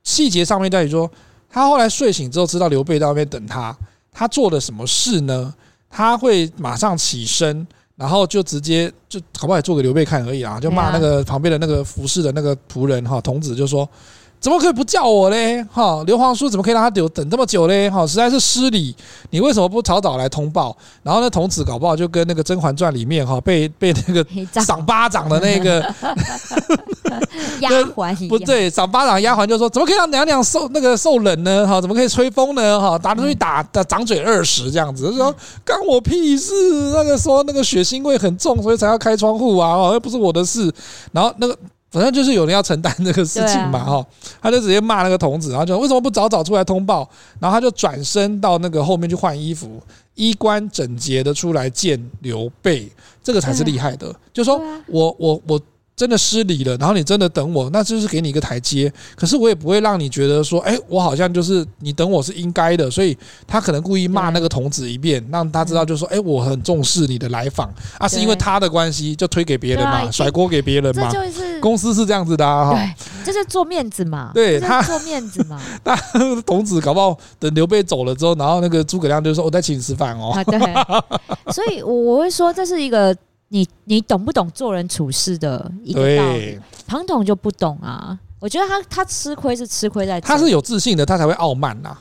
[0.05, 1.11] 细节上面在于说，
[1.51, 3.77] 他后来睡醒之后知道刘备在外面等他，
[4.13, 5.53] 他做了什么事呢？
[5.91, 7.67] 他会马上起身。
[8.01, 13.87] 然后就直接就好不好也做给刘备看而已啊，就骂那个旁边的那个服侍的那个仆人哈童子，就说
[14.41, 15.63] 怎么可以不叫我嘞？
[15.71, 17.91] 哈，刘皇叔怎么可以让他等等这么久嘞？
[17.91, 18.97] 哈，实在是失礼。
[19.29, 20.75] 你为什么不早早来通报？
[21.03, 24.27] 然后那童子搞不好就跟那个《甄嬛传》里面哈被被那个
[24.65, 25.83] 赏巴掌的那个
[27.61, 31.67] 丫鬟不对，赏巴掌丫鬟就说：怎么可以让娘娘受那个受冷呢？
[31.67, 32.81] 哈，怎么可以吹风呢？
[32.81, 36.55] 哈，打出去打打掌嘴二十这样子，就说干我屁事？
[36.95, 40.73] 那个说那个血腥味很重，所以才要开窗户啊，又不是我的事。
[41.13, 41.55] 然后那个。
[41.91, 44.07] 反正就是有人要承担这个事情嘛，哈，
[44.41, 47.09] 他就直接骂那个童子，然后就为什么不早早出来通报？
[47.39, 49.83] 然后他就转身到那个后面去换衣服，
[50.15, 52.91] 衣冠整洁的出来见刘备，
[53.23, 54.15] 这个才是厉害的。
[54.33, 55.61] 就说我我我。
[56.01, 58.91] 真的失礼了，然后你真的等我，那就是给你一个台阶。
[59.15, 62.91] 可是我也不会让你觉得说，哎，我好像就是你等我是应该的。
[62.91, 63.15] 所以
[63.47, 71.11] 他可能故意骂那个童子一遍，让他知道，就是说，哎，我很重视你的来访啊，是因为他的关系就推给别人嘛，甩锅给别人嘛。
[71.13, 74.31] 这就是公司是这样子的哈，对，就是做面子嘛。
[74.33, 75.61] 对他做面子嘛。
[75.85, 75.95] 那
[76.47, 80.33] 童子搞不好等刘备走了之后，然后那个诸葛亮就说，我再请你吃饭哦。
[80.47, 80.59] 对，
[81.53, 83.15] 所以我会说这是一个。
[83.53, 86.59] 你你懂不懂做人处事的一个道理？
[86.87, 88.17] 庞统就不懂啊！
[88.39, 91.99] 我觉得他他吃亏是吃亏在，他是有自信的，他才会傲慢呐。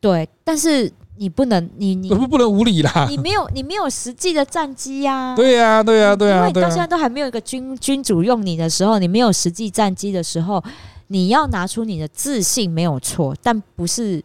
[0.00, 3.06] 对，但是你不能，你你不不能无理啦！
[3.10, 5.34] 你没有你没有实际的战绩呀！
[5.34, 6.36] 对呀对呀对呀！
[6.36, 10.62] 因为你到现在都还没有一个君君主用你的时候，你没有实际战绩的时候，
[11.08, 14.22] 你要拿出你的自信没有错，但不是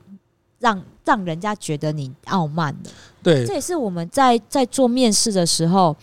[0.59, 2.91] 让让人家觉得你傲慢的。
[3.23, 5.95] 对，这也是我们在在做面试的时候。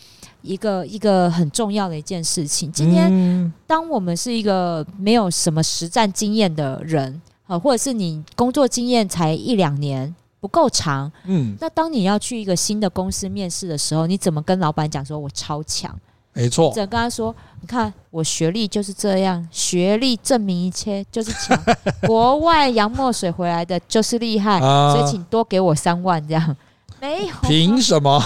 [0.45, 2.71] 一个一个很重要的一件事情。
[2.71, 15.99] 今天，当我们是一个没有什么实战经验的人，啊，或者是你工作经验才一两年不够长，嗯，那当你要去一个新的公司面试的时候，你怎么跟老板讲说我超强？
[16.35, 21.59] 没错，只能跟他说，你看我学历就是这样，学历证明一切就是强，
[22.07, 26.57] 国外洋墨水回来的就是厉害，所以请多给我三万这样。
[27.01, 28.21] 没有，凭什么？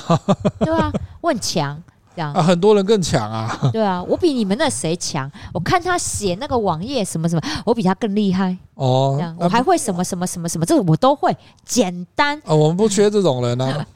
[0.61, 1.81] 对啊，我很强。
[2.27, 3.59] 啊，很多人更强啊！
[3.73, 5.31] 对啊，我比你们那谁强？
[5.53, 9.15] 我看他写那个网页什么什么，我比他更厉害哦。
[9.19, 11.37] 这样，我还会什么什么什么什么，这个我都会。
[11.65, 13.87] 简单 啊，我们不缺这种人啊。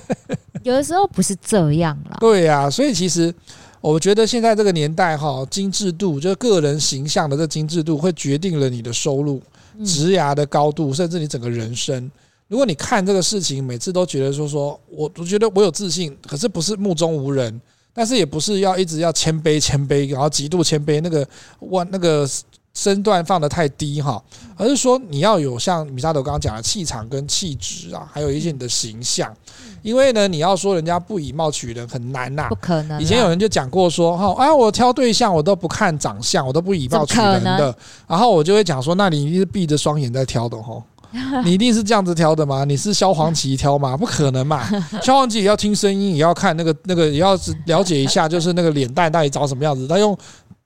[0.62, 2.16] 有的时候不是这样啦。
[2.20, 3.32] 对呀，所以其实
[3.80, 9.40] 我觉得现在这个年代哈，精致度就是个人形象的这精致度，会决定了你的收入、
[9.84, 12.10] 职涯的高度，甚至你整个人生。
[12.48, 17.60] 如果你看这个事情，每次都觉得说说，我我觉得我有自信，可是不是目中无人，
[17.92, 21.26] 但是也不是要一直要谦卑谦卑，然后极度谦卑，那个
[21.58, 22.28] 我那个
[22.74, 24.22] 身段放得太低哈，
[24.56, 29.34] 而是说你要有像米沙头刚刚讲的气场跟气质啊，还有一些你的形象，
[29.80, 33.00] 因为呢，你要说人家不以貌取人很难呐，不可能。
[33.00, 37.74] 以前有人就讲过说哈，啊，我挑对象我都不看长相，我都不以貌取人的，
[38.06, 40.82] 然后我就会讲说，那你一定是闭着双眼在挑的哈。
[41.44, 42.64] 你一定是这样子挑的吗？
[42.64, 43.96] 你是萧煌奇挑吗？
[43.96, 44.68] 不可能嘛！
[45.02, 49.86] 萧煌奇也要听声音，也要看那个那个，也要了解一下，就是那个脸蛋到底长什么样子。
[49.86, 50.16] 他用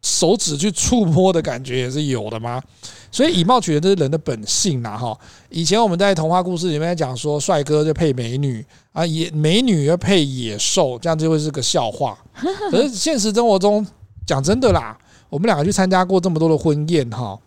[0.02, 2.62] 手指去触摸的感觉也是有的吗？
[3.10, 4.96] 所以以貌取人这是人的本性呐！
[4.96, 12.16] 哈，以前我们在童话故事里面讲说，帅哥就配美女啊，野美女要配野兽，这样就会是个笑话。
[12.70, 13.86] 可是现实生活中，
[14.26, 14.96] 讲真的啦，
[15.28, 17.38] 我们两个去参加过这么多的婚宴哈。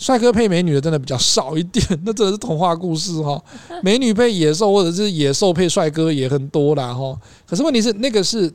[0.00, 3.40] 帅哥配美女的真的比较少一点，那真的是童话故事哈。
[3.84, 7.14] 美女配野兽，或者是野兽配帅哥也很多啦哈。
[7.46, 8.50] 可是问题是，那个是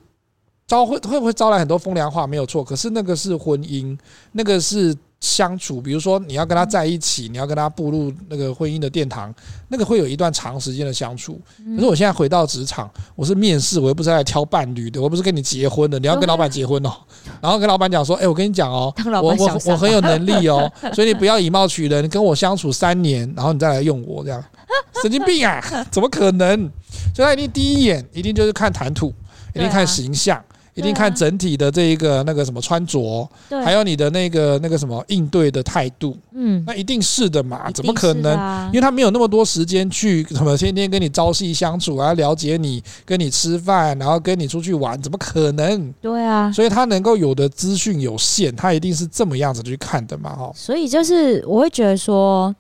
[0.66, 2.26] 招会会不会招来很多风凉话？
[2.26, 2.64] 没有错。
[2.64, 3.98] 可是那个是婚姻，
[4.32, 4.94] 那个是。
[5.26, 9.34] 相处，比如说你要跟他在一起，你要跟他步入那个婚姻的殿堂，
[9.70, 11.42] 那个会有一段长时间的相处。
[11.76, 16.92] 可是我现在回到职场，我是面试，我又不是来挑伴侣的，我不是跟你结婚的，你要跟老板结婚哦。
[17.42, 24.44] 然后跟老板讲说，哎，我跟你讲哦，我我我很有能力哦， 所以你不要以貌取人，跟我相处三年，然后你再来用我这样，
[25.02, 25.60] 神经病啊，
[25.90, 26.72] 怎么可能？
[27.16, 29.14] 所以他一定第一眼一定就是看谈吐，
[29.56, 30.40] 一定看形象。
[30.76, 33.28] 一定看整体的这一个那个什么穿着，
[33.64, 38.68] 还有你的那个那个什么应对的态度，嗯，那一定是的嘛，怎么可能？
[38.68, 45.94] 因为他没有那么多时间去什么天天跟你朝夕相处啊，了解你，跟你吃饭，然后跟你出去玩，怎么可能？
[46.02, 50.52] 对啊，所以他能够有的资讯有限，他一定是这么样子去看的嘛，哈。
[50.54, 52.54] 所以就是我会觉得说，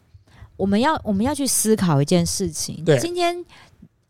[0.56, 3.44] 我们要我们要去思考一件事情，对，今天。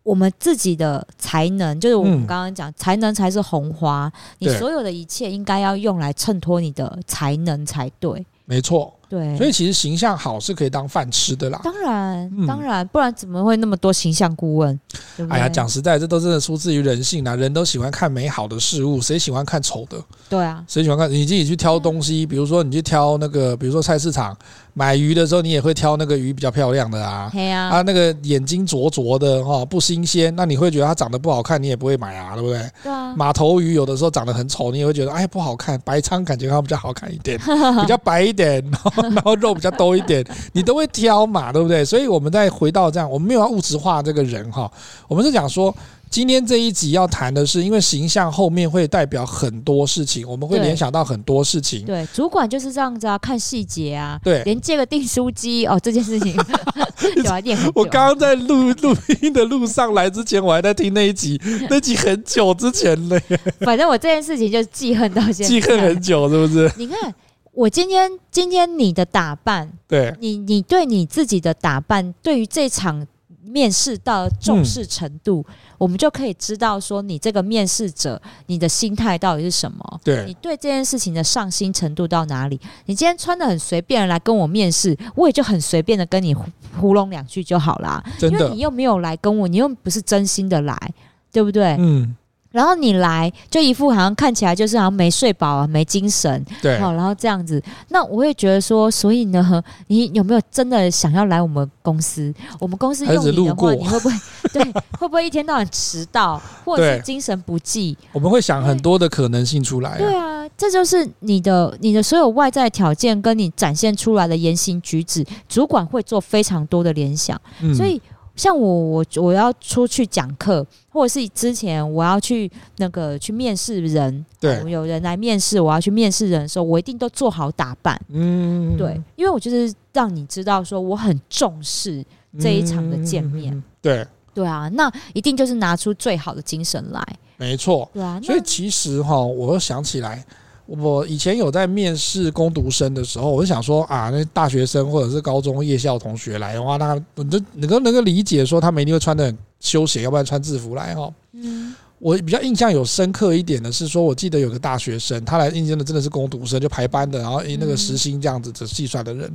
[0.05, 4.09] 我们自己的才能，就是我们刚刚讲，才能才是红花。
[4.37, 8.23] 你所有的一切应该要用来衬托你的才能才对。
[8.47, 11.59] 没错，对，所以其实形象好是可以当饭吃的啦。
[11.63, 14.79] 当然，嗯、当然，不然怎么会那么多形象顾问？
[15.17, 17.35] 对对哎呀，讲实在，这都真的出自于人性啦！
[17.35, 19.97] 人都喜欢看美好的事物，谁喜欢看丑的？
[20.29, 21.09] 对啊，谁喜欢看？
[21.09, 24.37] 你自己去挑东西，比如说你去挑那个，比如说菜市场
[24.77, 27.29] 买鱼的时候，你也会挑那个鱼比较漂亮的啊。
[27.31, 32.69] 对啊，啊，那个眼睛灼灼的哈，不新鲜，那你会觉得它长得不好看，你也不会买啊，对不对？
[32.83, 33.15] 对啊。
[33.15, 35.79] 马头鱼有的时候长得很丑，你也会觉得哎不好看。
[35.85, 37.39] 白鲳感觉它比较好看一点，
[37.81, 41.85] 比较白一点，然 后然后肉比较多一点，你都会挑嘛，对不对？
[41.85, 44.69] 所以我们再回到这样，我们没有要物质化这个人哈，
[45.07, 45.73] 我们是讲说。
[46.15, 51.85] 今天这一集要谈的是，因为形象后面会代表很多事情，我们会联想到很多事情。
[51.85, 54.17] 对，主管就是这样子啊，看细节啊。
[54.23, 56.33] 对，连借个订书机哦，这件事情
[57.21, 57.59] 有啊，念。
[57.75, 61.37] 我刚刚在录录音的路上来之前，我还在听那一集，
[61.69, 63.19] 那集很久之前了。
[63.59, 66.71] 反正我这件事情就记恨到现在，记恨很久，是不是？
[66.77, 67.13] 你看，
[67.51, 73.05] 我今天今天你的打扮，对你你对你自己的打扮，对于这场。
[73.45, 80.01] 面试到重视程度，嗯、我们就可以知道说你这个面试者，你的心态到底是什么？
[80.03, 82.59] 对，你对这件事情的上心程度到哪里？
[82.85, 88.03] 你今天穿的很随便来跟我面试，我也就很随便的跟你糊弄两句就好啦。
[88.21, 90.93] 因为你又没有来跟我，你又不是真心的来，
[91.31, 91.75] 对不对？
[91.79, 92.15] 嗯。
[92.55, 102.33] 然后你来就一副好像看起来就是好像没睡饱啊，没精神，对，好，然后这样子，那我会觉得说，所以呢，你有没有真的想要来我们公司？
[102.57, 104.15] 我们公司用你的话，你会不会
[104.53, 104.63] 对？
[104.97, 107.97] 会不会一天到晚迟到，或者是精神不济？
[108.13, 109.97] 我们会想很多的可能性出来啊。
[109.97, 118.01] 对啊，这就是你的你的所有外在条件跟你展现出来的言行举止，主管会做非常多的联想，嗯，所以。
[118.35, 132.03] 像我我我要出去讲课，或者是之前我要去那个去面试人，对，有人来面试，我要去面试人的时候，我一定都做好打扮，嗯，对，因为我就是让你知道说我很重视
[132.39, 137.01] 这一场的见面，嗯、对，对啊，那一定就是拿出最好的精神来，
[137.37, 140.25] 没错，对啊，所以其实哈，我又想起来。
[140.65, 151.13] 我以前有在面试工读生的时候，我就想说啊，那大学生或者是高中夜校同学来的话，那你就能够能够理解说他们一定会穿的很休闲，要不然穿制服来哈。
[151.33, 159.31] 嗯，我比较印象有深刻一点的是说，我记得有个大学生，他来应征的真的是工读生，就排班的，然后以那个时薪这样子的计算的人，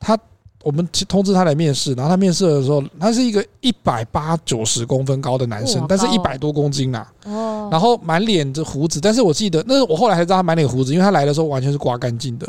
[0.00, 0.18] 他。
[0.62, 7.06] 我们通知他来面试，然后他面试的时候，他是一个一百八九十公分高的男生，但是一百多公斤啊。
[7.24, 7.68] 哦。
[7.70, 12.48] 然后满脸的胡子，但是我记得，那我后来才知道他满脸胡子，因为他来的时候完全是刮干净的。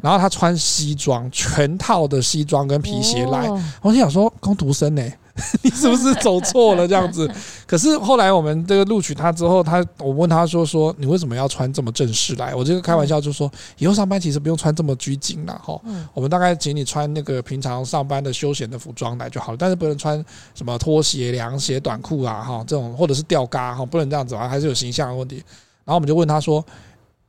[0.00, 3.50] 然后他穿西装，全套的西装跟皮鞋来，
[3.82, 5.02] 我就想说，工读生呢？
[5.62, 7.30] 你是不是走错了这样子？
[7.66, 12.54] 可是后来我们这个录取他之后，他我问他说说你为什么要穿这么正式来？
[12.54, 15.80] 我这个开玩笑就说以后上班其实不用穿这么拘谨了哈。
[16.12, 20.24] 我们大概请你穿那个平常上班的休闲的服装来就好了，但是不能穿
[20.54, 25.36] 什么拖鞋、凉鞋、短裤啊哈这种，或者是吊嘎哈，不能这样子啊，还是有形象的问题。
[25.84, 26.64] 然后我们就问他说，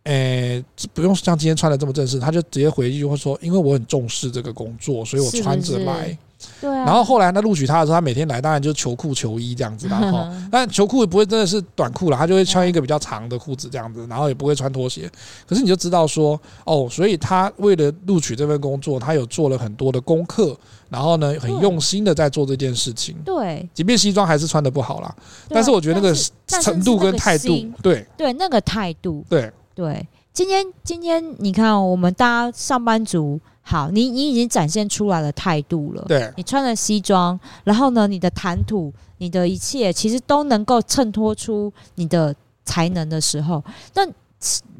[0.09, 6.17] 诶，不用像今天穿的这么正式，他就直接回一句话说，因为我很重视这个工作，所以我穿着来。
[6.61, 10.25] 对啊，然后后来他录取他的时候，他每天来当然就球裤球衣这样子然 后。
[10.49, 15.07] 但球裤也不会真的是短裤了，他就会穿一个比较长的裤子这样子，然后也不会穿拖鞋。
[15.45, 20.57] 可是你就知道说哦，所以他为了录取这份工作，他有做了很多的功课，
[20.89, 23.15] 然后呢很用心的在做这件事情。
[23.25, 25.13] 对，即便西装还是穿的不好啦，
[25.49, 26.15] 但是我觉得那个
[26.61, 30.05] 程度跟态度，对对，那个态度，对对。
[30.33, 33.39] 今天今天你看我们大家上班族。
[33.61, 36.03] 好，你你已经展现出来了态度了。
[36.07, 43.63] 对，你穿了西装，然后呢，你的谈吐，你的一切，其实都能够衬托出你的才能的时候，
[43.93, 44.11] 但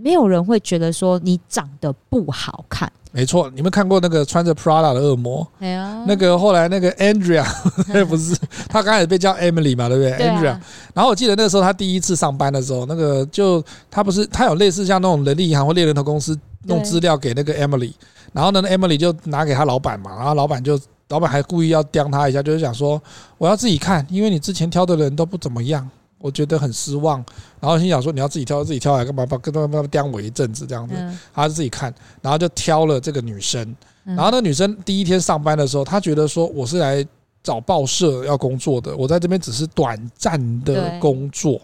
[0.01, 2.91] 没有人会觉得说你长得不好看。
[3.11, 5.45] 没错，你们看过那个穿着 Prada 的恶魔？
[5.59, 7.43] 哎呀，那个后来那个 Andrea，
[8.05, 8.35] 不是
[8.67, 10.59] 他刚开始被叫 Emily 嘛，对不对，对、啊、？Andrea，
[10.93, 17.93] 然后我记得那个时候他第一次上班的时候，那个就他不是他有类似像那种人力银行或猎人头公司弄资料给那个 Emily。
[18.31, 23.01] 然后呢，Emily 就拿给他老板嘛，然后老板就老板还故意要刁他一下，就是想说
[23.39, 27.23] 我要自己看，因为你之前挑的人都不怎么样，我觉得很失望。
[27.59, 29.25] 然后心想说你要自己挑，自己挑来干嘛？
[29.25, 30.95] 把跟他们刁我一阵子这样子，
[31.33, 33.75] 他就自己看，然后就挑了这个女生。
[34.03, 37.05] 然后那女生第一天上班的时候，她觉得说我是来。
[37.41, 41.59] 找报社要工作的，我在这边只是短暂的工作。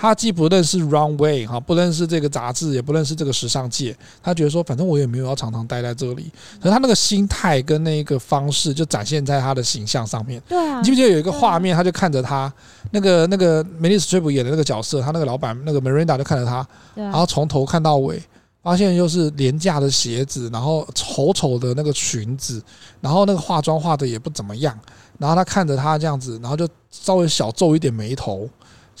[0.00, 3.94] 他既不认识 Runway 哈，不认识这个杂志，也不认识这个时尚界。
[4.22, 6.32] 他觉得说，反正我也没有要常常待在这里。
[6.58, 10.40] 可是他那个心态跟那个方式，就展现在他的形象上面。
[10.48, 12.50] 对啊，你记不记得有一个画面，他就看着他
[12.92, 18.22] 那个那个梅丽史翠普演的那个角色，他那个老板那个 Miranda 就看着他，然后从头看到尾。
[18.62, 22.62] 发现又是廉价的鞋子，然后丑丑的那个裙子，
[23.00, 24.78] 然后那个化妆化的也不怎么样，
[25.16, 28.46] 然后他看着他这样子，然后就稍微小皱一点眉头，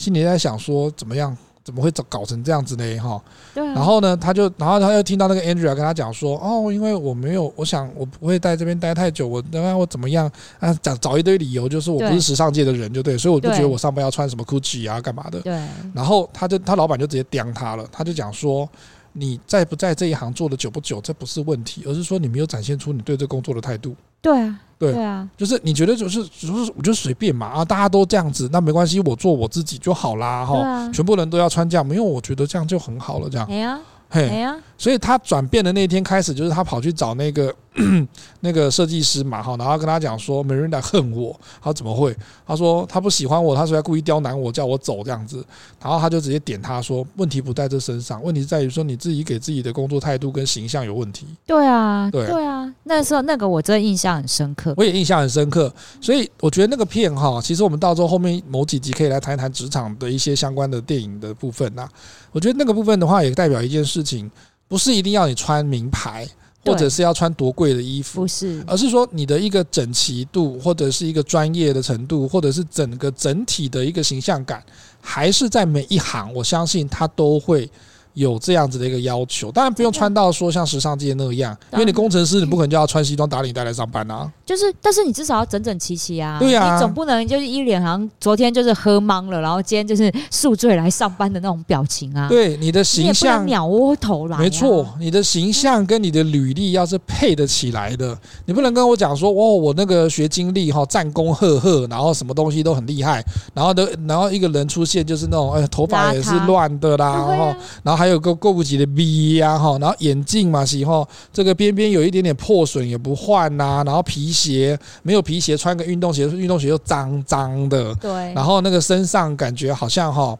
[0.00, 1.36] 心里在想说怎么样。
[1.62, 2.98] 怎么会搞搞成这样子呢？
[2.98, 3.22] 哈，
[3.54, 3.62] 对。
[3.62, 10.28] 然后呢，他就，然后他又听到那个 Andrea 跟他讲说，哦，因为我没有，我想我不会在这边待太久，我等下我怎么样
[10.58, 10.72] 啊？
[10.82, 15.38] 讲找一堆理由，就是我不是时尚界的人，就对，所以我就觉得我上班要穿什么 Gucci 啊，干嘛的？
[15.42, 15.52] 对。
[15.94, 18.68] 然后他就，他老板就直接刁他了，他就讲说，
[19.12, 23.94] 你在不在这一行做的久不久，这不是问题，而是说你没有展现出你对这工作的态度。
[24.22, 24.60] 对啊。
[24.80, 33.46] 对，啊，就是你觉得就是就是我就随便嘛啊，大家都这样子，那没关系，我做我自己就好啦哈，啊、全部人都要穿这样，因为我觉得这样就很好了，这样。
[33.50, 33.78] 哎呀，
[34.08, 37.54] 嘿，哎呀，所以他转变的那天开始，就是他跑去找那个。
[38.40, 42.14] 那个设计师嘛，哈，然后跟他讲说，Miranda 恨我，他怎么会？
[42.44, 45.42] 他说他不喜欢我，他说要故意刁难我，叫我走这样子。
[45.80, 51.28] 然后他就直接点他说，问题不在这身上，问题在于说你自己给自己的工作态度跟形象有问题。
[51.46, 55.72] 对啊，对对啊，那时候那个我真的印象很深刻，我也印象很深刻。
[56.00, 61.88] 所以我觉得那个片哈，其实我们到时候后面某几集可以来谈一谈职场的一些相关的电影的部分呐。
[62.32, 64.28] 我觉得那个部分的话，也代表一件事情，
[64.70, 66.26] 不是一定要你穿名牌。
[66.62, 74.62] 或者是要穿多贵的衣服，不是，而是说你的一个整齐度，或者是一个专业的程度，或者是整个整体的一个形象感，
[75.00, 77.68] 还是在每一行，我相信它都会。
[78.14, 84.30] 有这样子的一个要求，当然不用穿到说像时尚界那样，因为你工程师你不可能就要穿西装打领带来上班啊。
[84.50, 86.40] 就是，但是你至少要整整齐齐啊。
[86.40, 92.28] 对呀，你总不能就是一脸好像昨天就是喝茫了，然后今天就是宿醉来上班的那种表情啊。
[92.28, 94.36] 对，你的形象鸟窝头来。
[94.38, 103.24] 没错，你的形象跟你的履历要是配得起来的，你不能跟我讲说哦，我那个学经历哈，战功赫赫，然后什么东西都很厉害，
[103.54, 107.44] 然后的，然后一个人出现就是那种哎，头发也是乱的啦，然后，
[107.84, 108.80] 然后还有个过不及。
[108.80, 120.36] 的 V 呀哈，然后眼镜嘛，喜欢这个边边有一点点破损也不换呐，然后皮鞋没有皮鞋，穿个运动鞋，运动鞋又脏脏的，对，然后那个身上感觉好像哈。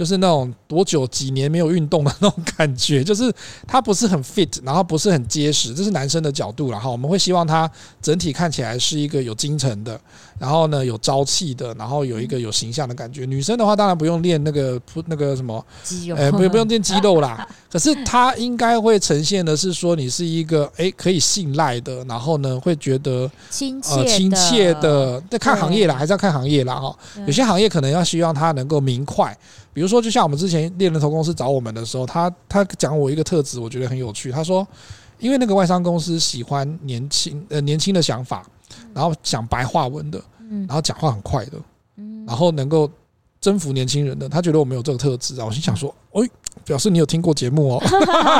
[0.00, 3.30] 就是那种多久几年没有运动的那种感觉， 就是
[3.68, 6.88] 他不是很 fit，然后不是很结实，这是男生的角度了哈。
[6.88, 7.70] 我们会希望他
[8.00, 10.00] 整体看起来是一个有精神的，
[10.38, 13.26] 然后呢有朝气的，然后有一个有形象的感觉。
[13.26, 17.46] 女生的话当然不用练那个那个什么肌肉，哎，不不用练肌肉啦。
[17.70, 25.22] 可是他应该会呈现的是说你是一个哎可以信赖的，然后呢会觉得亲切亲切的。
[25.28, 26.96] 那看行业啦，还是要看行业啦哈。
[27.26, 29.36] 有些行业可能要希望他能够明快。
[29.72, 34.32] 比如说，就像我们之前猎人头公司找我们的时候，他他讲我一个特质，我觉得很有趣。
[34.32, 34.66] 他说，
[35.18, 38.44] 因为那个外商公司喜欢年轻呃年轻的想法，
[38.92, 40.20] 然后讲白话文的，
[40.66, 41.52] 然后讲话很快的，
[42.26, 42.90] 然后能够
[43.40, 44.28] 征服年轻人的。
[44.28, 46.28] 他觉得我们有这个特质啊，我心想说，哎，
[46.64, 47.82] 表示你有听过节目哦。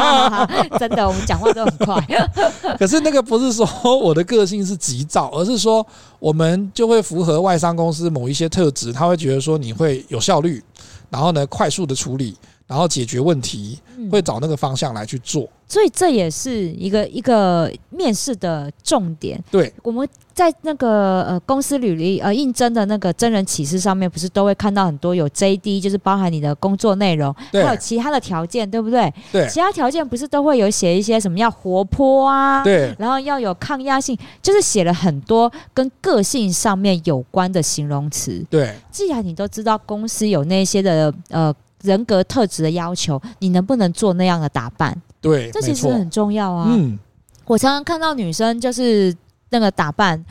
[0.80, 2.04] 真的，我们讲话都很快。
[2.76, 3.64] 可是那个不是说
[3.98, 5.86] 我的个性是急躁，而是说
[6.18, 10.62] 我们就会符合外商公司某一些特质，他会觉得说你会有效率。
[11.10, 12.36] 然后呢，快速的处理，
[12.66, 13.78] 然后解决问题，
[14.10, 15.48] 会找那个方向来去做。
[15.70, 19.40] 所以这也是一个一个面试的重点。
[19.52, 29.14] 对，我们在那个呃公司履历呃应征的那个真人启事上面，不是都会看到很多有 JD，就是包含你的工作内容，对还有其他的条件，对不对？
[29.30, 38.44] 对，其他条件不是都会有写一些什么要活泼啊，对，然后要有抗压性，就是写了很多跟个性上面有关的形容词。
[38.50, 45.00] 对，既然你都知道公司有那些的呃人格特质的要求，你能不能做那样的打扮？
[45.20, 46.66] 对，这其实很重要啊。
[46.70, 46.98] 嗯，
[47.46, 49.14] 我常常看到女生就是
[49.50, 50.24] 那个打扮，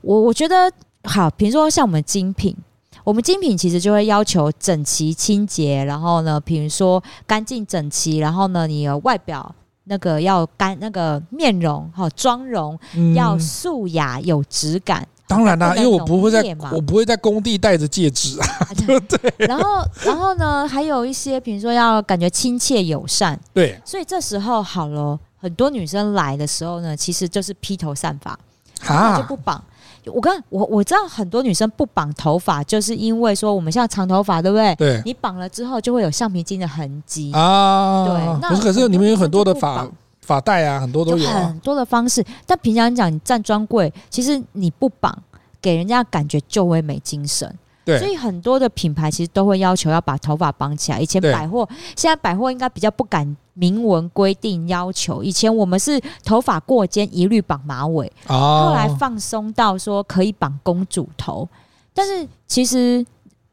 [0.00, 0.72] 我我觉得
[1.04, 2.56] 好，比如说像我们精品，
[3.04, 12.78] 我们精品其实就会要求整齐清洁，然后呢，比如说干净整齐，然后呢，你的外表那个要干，那个面容哈妆容
[13.14, 15.06] 要素雅有质感。
[15.30, 19.32] 当然啦、啊，因为我不会在，我不会在工地戴着戒指啊， 对不对？
[19.46, 23.80] 然后，然后呢，还有一些，比如说要感觉亲切友善，对。
[23.84, 28.36] 所以这时候好了，很多女生来的时候呢，其实就是披头散发，
[28.80, 29.62] 哈就不绑。
[30.06, 34.74] 我刚我我知道很多女生不绑头发，就是因为说我们像长头发，对不对？
[34.74, 35.02] 对。
[35.04, 38.04] 你绑了之后，就会有橡皮筋的痕迹啊。
[38.04, 38.38] 对。
[38.42, 39.86] 那可是，可是你们有很多的发。
[40.30, 42.24] 发带啊，很多都有、啊、很多的方式。
[42.46, 45.12] 但平常讲，你站专柜，其实你不绑，
[45.60, 47.52] 给人家感觉就会没精神。
[47.84, 51.00] 对，所以很多的品牌其实都会要求要把头发绑起来。
[51.00, 55.24] 以前百货，现在百货应该比较不敢明文规定要求。
[55.24, 61.48] 以前我们是头发过肩一律绑马尾，哦、后来放松到说可以绑公主头。
[61.92, 63.04] 但是其实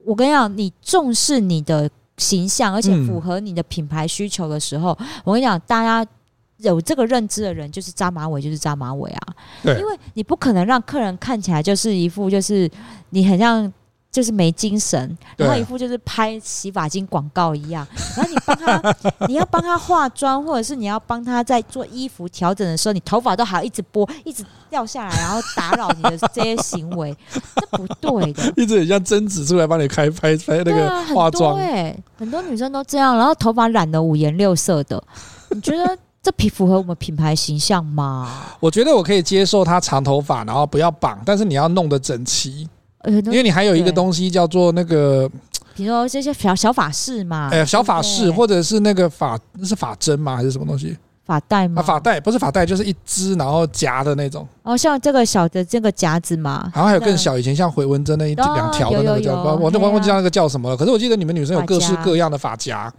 [0.05, 6.07] 我跟你讲，你重视你的形象，而且符合你的品牌需求的时候，嗯、我跟你讲，大家
[6.58, 9.34] 有这个认知的人，就是扎马尾就是扎马尾啊。
[9.64, 12.70] 对，因为你不可能让客人看起来就是一副就是
[13.10, 13.72] 你很像。
[14.10, 17.86] 就是没精神，然后一副就是拍洗发精广告一样。
[18.16, 18.95] 然后你帮他，
[19.28, 28.51] 你要帮他化妆，或者是你要帮他在做衣服调整的时候，你头发都还要一直拨，一直掉下来，然后打扰你的这些行为，这不对的。
[28.58, 35.03] 一直很像贞子出来帮你开拍拍那个化妆，对、啊，很多女生都这样，然后头发染的五颜六色的。
[35.51, 35.95] 你觉得
[36.28, 38.30] 这匹符合我们品牌形象吗？
[38.59, 42.67] 我觉得我可以接受他长头发，然后不要绑，但是你要弄得整齐。
[43.05, 45.32] 因为你还有一个东西叫做那个，
[45.73, 50.36] 比如说这些小小法式嘛，哎，小法式或者是那个法，那是法针吗？
[50.36, 50.97] 还是什么东西？
[51.28, 51.82] 发带吗？
[51.82, 54.47] 发带不是发带，就是一支然后夹的那种。
[54.63, 60.78] 哦，像这个小的这个夹子嘛，好像还有更小，以前像回纹针那一两条的那个叫，我都忘记那个叫什么了。
[60.78, 62.91] 可是我记得你们女生有各式各样的发夹，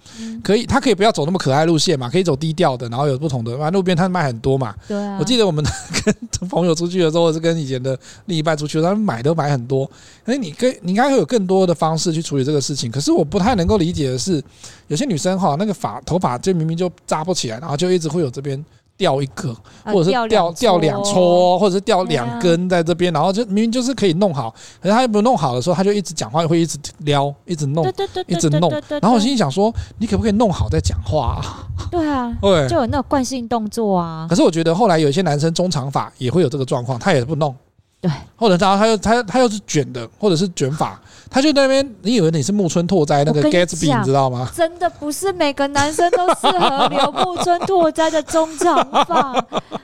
[0.45, 3.53] 可以，它可以不要走那么可爱路线嘛，可以走低调的，然后有不同的。
[3.53, 4.75] 反正路边摊卖很多嘛。
[4.87, 5.17] 对啊。
[5.19, 5.65] 我记得我们
[6.05, 9.91] 跟朋友出去的时候，或是跟以前的另一半出去，他们买都买很多。
[10.25, 12.91] 哎，你跟你应该会有更多的方式去处理这个事情。
[12.91, 14.43] 可是我不太能够理解的是，
[14.89, 18.65] 有些女生哈，那个发头发就明明就扎不起来，然后就一直会有这边。
[18.99, 19.55] 掉一个，
[19.85, 27.89] 或者是掉掉两撮，或者是掉两根在这边，然后就明明就是可以弄好，可是他又不弄好的时候，他就一直讲话，会一直撩，一直弄，
[28.27, 28.69] 一直弄。
[29.01, 31.65] 然后我心里想说，你可不可以弄好再讲话啊？
[31.93, 34.27] 对啊，对，就有那个惯性动作啊。
[34.29, 37.55] 可是我觉得后来有一些男生中长发也会有这个状况，他也不弄。
[38.01, 41.01] 对，或者他他又他他又是卷的，或者是卷发，
[41.31, 44.51] 他就在那边，你以为你是木村拓哉那个 Gatsby，你，你知道吗？
[44.55, 48.77] 真的不是每个男生都适合 留木村拓哉的中长
[49.07, 49.33] 发。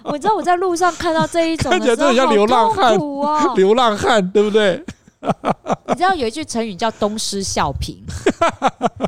[0.04, 4.82] 我知道我在路上看到这一种的时候， 看起来真的像流浪汉啊，流浪汉，对不对？
[5.88, 7.96] 你知道有一句成语叫东施效颦，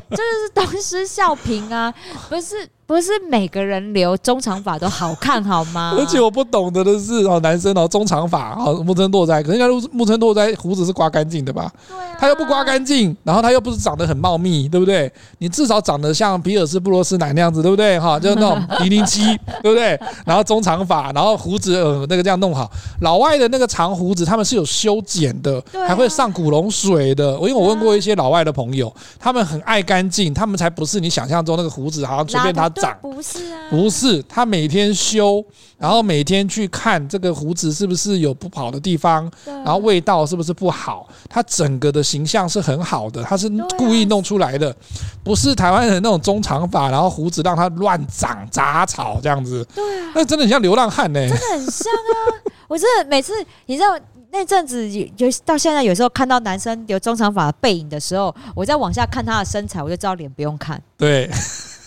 [0.09, 1.93] 这就是东施效颦啊，
[2.29, 2.67] 不是。
[2.87, 5.93] 不是每个人留中长发都好看，好吗？
[5.99, 11.69] 而且我不懂得的是，哦，男生哦，中长发，哦，木村拓哉，可是人家木村拓哉胡子是刮干净的吧？
[11.89, 12.15] 对啊。
[12.17, 15.11] 他又不刮干净，然后他又不是长得很茂密，对不对？
[15.39, 17.99] 你至少长得像比尔斯布罗斯南那样子，对不对？
[17.99, 19.21] 哈，就是那种 零零七，
[19.61, 19.99] 对不对？
[20.25, 22.71] 然后中长发，然后胡子呃那个这样弄好。
[23.01, 27.37] 老外的那个长胡子，他们是有修剪的，还会上古龙水的。
[27.37, 32.71] 我因为我问过一些老外的朋友，他们很爱干净，他们才不是你想象中那个胡子好像随便他。
[32.77, 32.97] 长。
[33.01, 35.43] 不是啊，不是他每天修，
[35.77, 44.75] 然后每天去看这个胡子是不是有不好的地方，然后味道是不是不好，他整个的形象是很好的，他是故意弄出来的，
[45.23, 52.15] 不是台湾人那种中长发，然后胡子让他乱长杂草这样子，对啊，那真的很像流浪汉呢，真的很像啊！
[52.67, 53.33] 我真的每次
[53.65, 53.97] 你知道
[54.29, 55.07] 那阵子有
[55.45, 61.29] 到现在，有时候看到男生留中长发的背影的时候，我再往下看他的身材，我就知道脸不用看，对，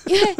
[0.06, 0.36] 因为。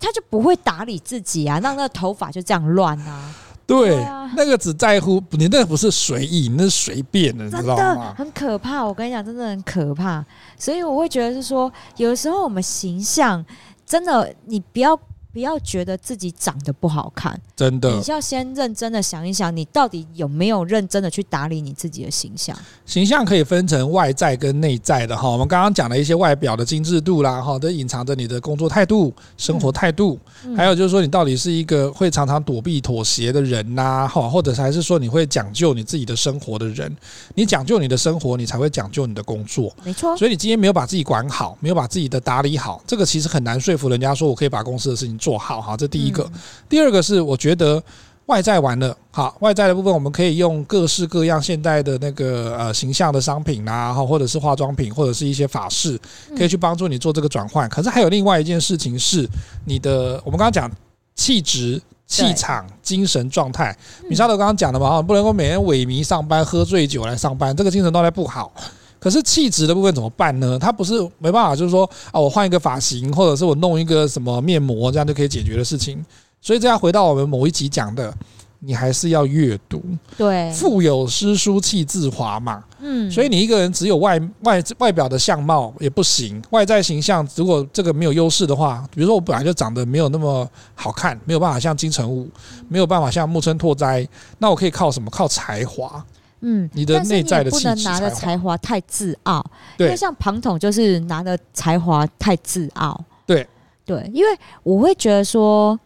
[0.00, 3.32] 他就不会打理自己啊，让那个头发就这样乱啊。
[3.66, 8.12] 对，对啊，那个只在乎你，那个不是随意，那是随便的，你知道吗？
[8.18, 10.24] 很可怕，我跟你讲，真的很可怕。
[10.58, 13.44] 所以我会觉得是说，有时候我们形象
[13.86, 14.98] 真的，你不要。
[15.32, 22.56] 不要觉得自己长得不好看，真的，你要先认真的想一想，你到底有没有认真的去打理你自己的形象？
[22.84, 25.28] 形象可以分成外在跟内在的哈。
[25.28, 30.18] 我们刚刚讲了一些外表的精致度啦，哈，都隐藏着你的工作态度、生活态度，
[30.56, 36.94] 还有就是说你到底是一个会常常躲避妥协的人呐，哈，或者还是说你会讲究你自己的生活的人？
[37.36, 39.72] 你讲究你的生活，你才会讲究你的工作。
[39.84, 40.16] 没错。
[40.16, 46.28] 所以你今天没有把自己管好，没有把自己的打理好，这个其实很难说服人家说我可以把公司的事情做好哈，这第一个。
[46.68, 47.80] 第二个是我觉得
[48.26, 56.00] 外在完了，好，外在的部分我们可以用各式各样现代的那个呃形象的商品啊，或者是化妆品，或者是一些法式，
[56.36, 57.68] 可以去帮助你做这个转换。
[57.68, 59.28] 可是还有另外一件事情是
[59.64, 60.70] 你的，我们刚刚讲
[61.16, 63.76] 气质、气场、精神状态。
[64.08, 68.52] 米沙德刚刚讲的嘛，不能够每天萎靡上班，喝醉酒来上班，这个精神状态不好。
[69.00, 70.58] 可是气质的部分怎么办呢？
[70.58, 76.04] 它不是没办法，就是说啊，我换一个发型，或者是我弄一个什么面膜，这样就可以解决的事情。
[76.42, 78.14] 所以这样回到我们某一集讲的，
[78.60, 79.82] 你还是要阅读。
[80.16, 82.62] 对，腹有诗书气自华嘛。
[82.82, 92.26] 嗯，所以你一个人只有外外外表的相貌也不行，外在形象如果这个没有优势的话，比如说我本来就长得没有那么好看，没有办法像金城武，
[92.68, 94.06] 没有办法像木村拓哉，
[94.38, 95.10] 那我可以靠什么？
[95.10, 96.02] 靠才华。
[96.40, 99.44] 嗯，你的内在的气质，不能拿的才华太自傲，
[99.78, 103.04] 因为像庞统就是拿的才华太自傲。
[103.26, 103.46] 对
[103.84, 104.30] 对，因为
[104.62, 105.78] 我会觉得说，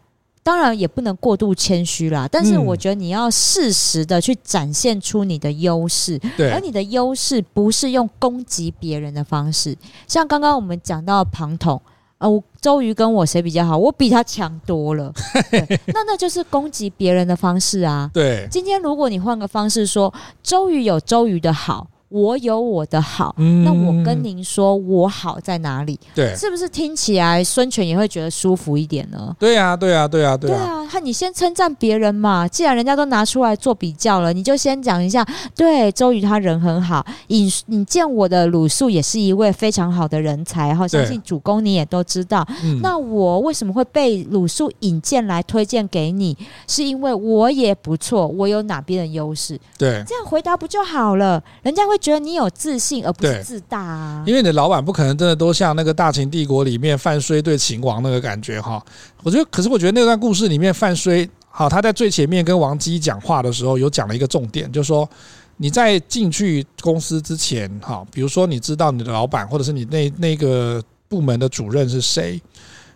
[0.43, 2.29] 当然也不能过度谦虚啦。
[2.31, 9.77] 但是我觉得你要适时的去展现出你的优势，对，而你的优势不是用攻击别人的方式。
[10.07, 11.81] 像刚刚我们讲到庞统，
[12.25, 13.77] 呃，周瑜跟我谁比较好？
[13.77, 15.13] 我比他强多了。
[15.93, 18.11] 那那就是攻击别人的方式啊。
[18.15, 20.13] 对，今天如果你换个方式说，
[20.43, 21.87] 周瑜有周瑜的好。
[22.15, 25.99] 我有我的好，嗯、那我跟您说，我好在哪里？
[26.15, 29.35] 对，是不是听起来孙权也会觉得舒服一点呢？
[29.37, 30.87] 对呀、啊，对呀、啊，对呀、啊，对呀、啊。
[30.89, 32.47] 对啊，你先称赞别人嘛。
[32.47, 35.27] 既然人家都拿出来做比较了，你就先讲一下。
[35.57, 42.47] 对，周瑜他人很好，引你见我的鲁肃也是一位非常好的人才，哈，相信主公你也都知道。
[42.81, 46.37] 那我为什么会被鲁肃引荐来推荐给你？
[46.69, 49.59] 是因为我也不错，我有哪边的优势？
[49.77, 51.43] 对，这样回答不就好了？
[51.65, 51.99] 人家会。
[52.05, 54.23] 觉得你有自信，而不是自大啊！
[54.27, 58.85] 因为你的老板不可能真的都像那个大秦帝国里面范睢对秦王那个感觉哈。
[59.23, 65.09] 我觉得，可是我觉得那段故事里面范睢好，他在最前面跟王姬讲话的时候，有讲了一个重点，就是说
[65.57, 72.39] 你在进去公司之前哈，比如说你知道你的老板或者是你那那个部门的主任是谁。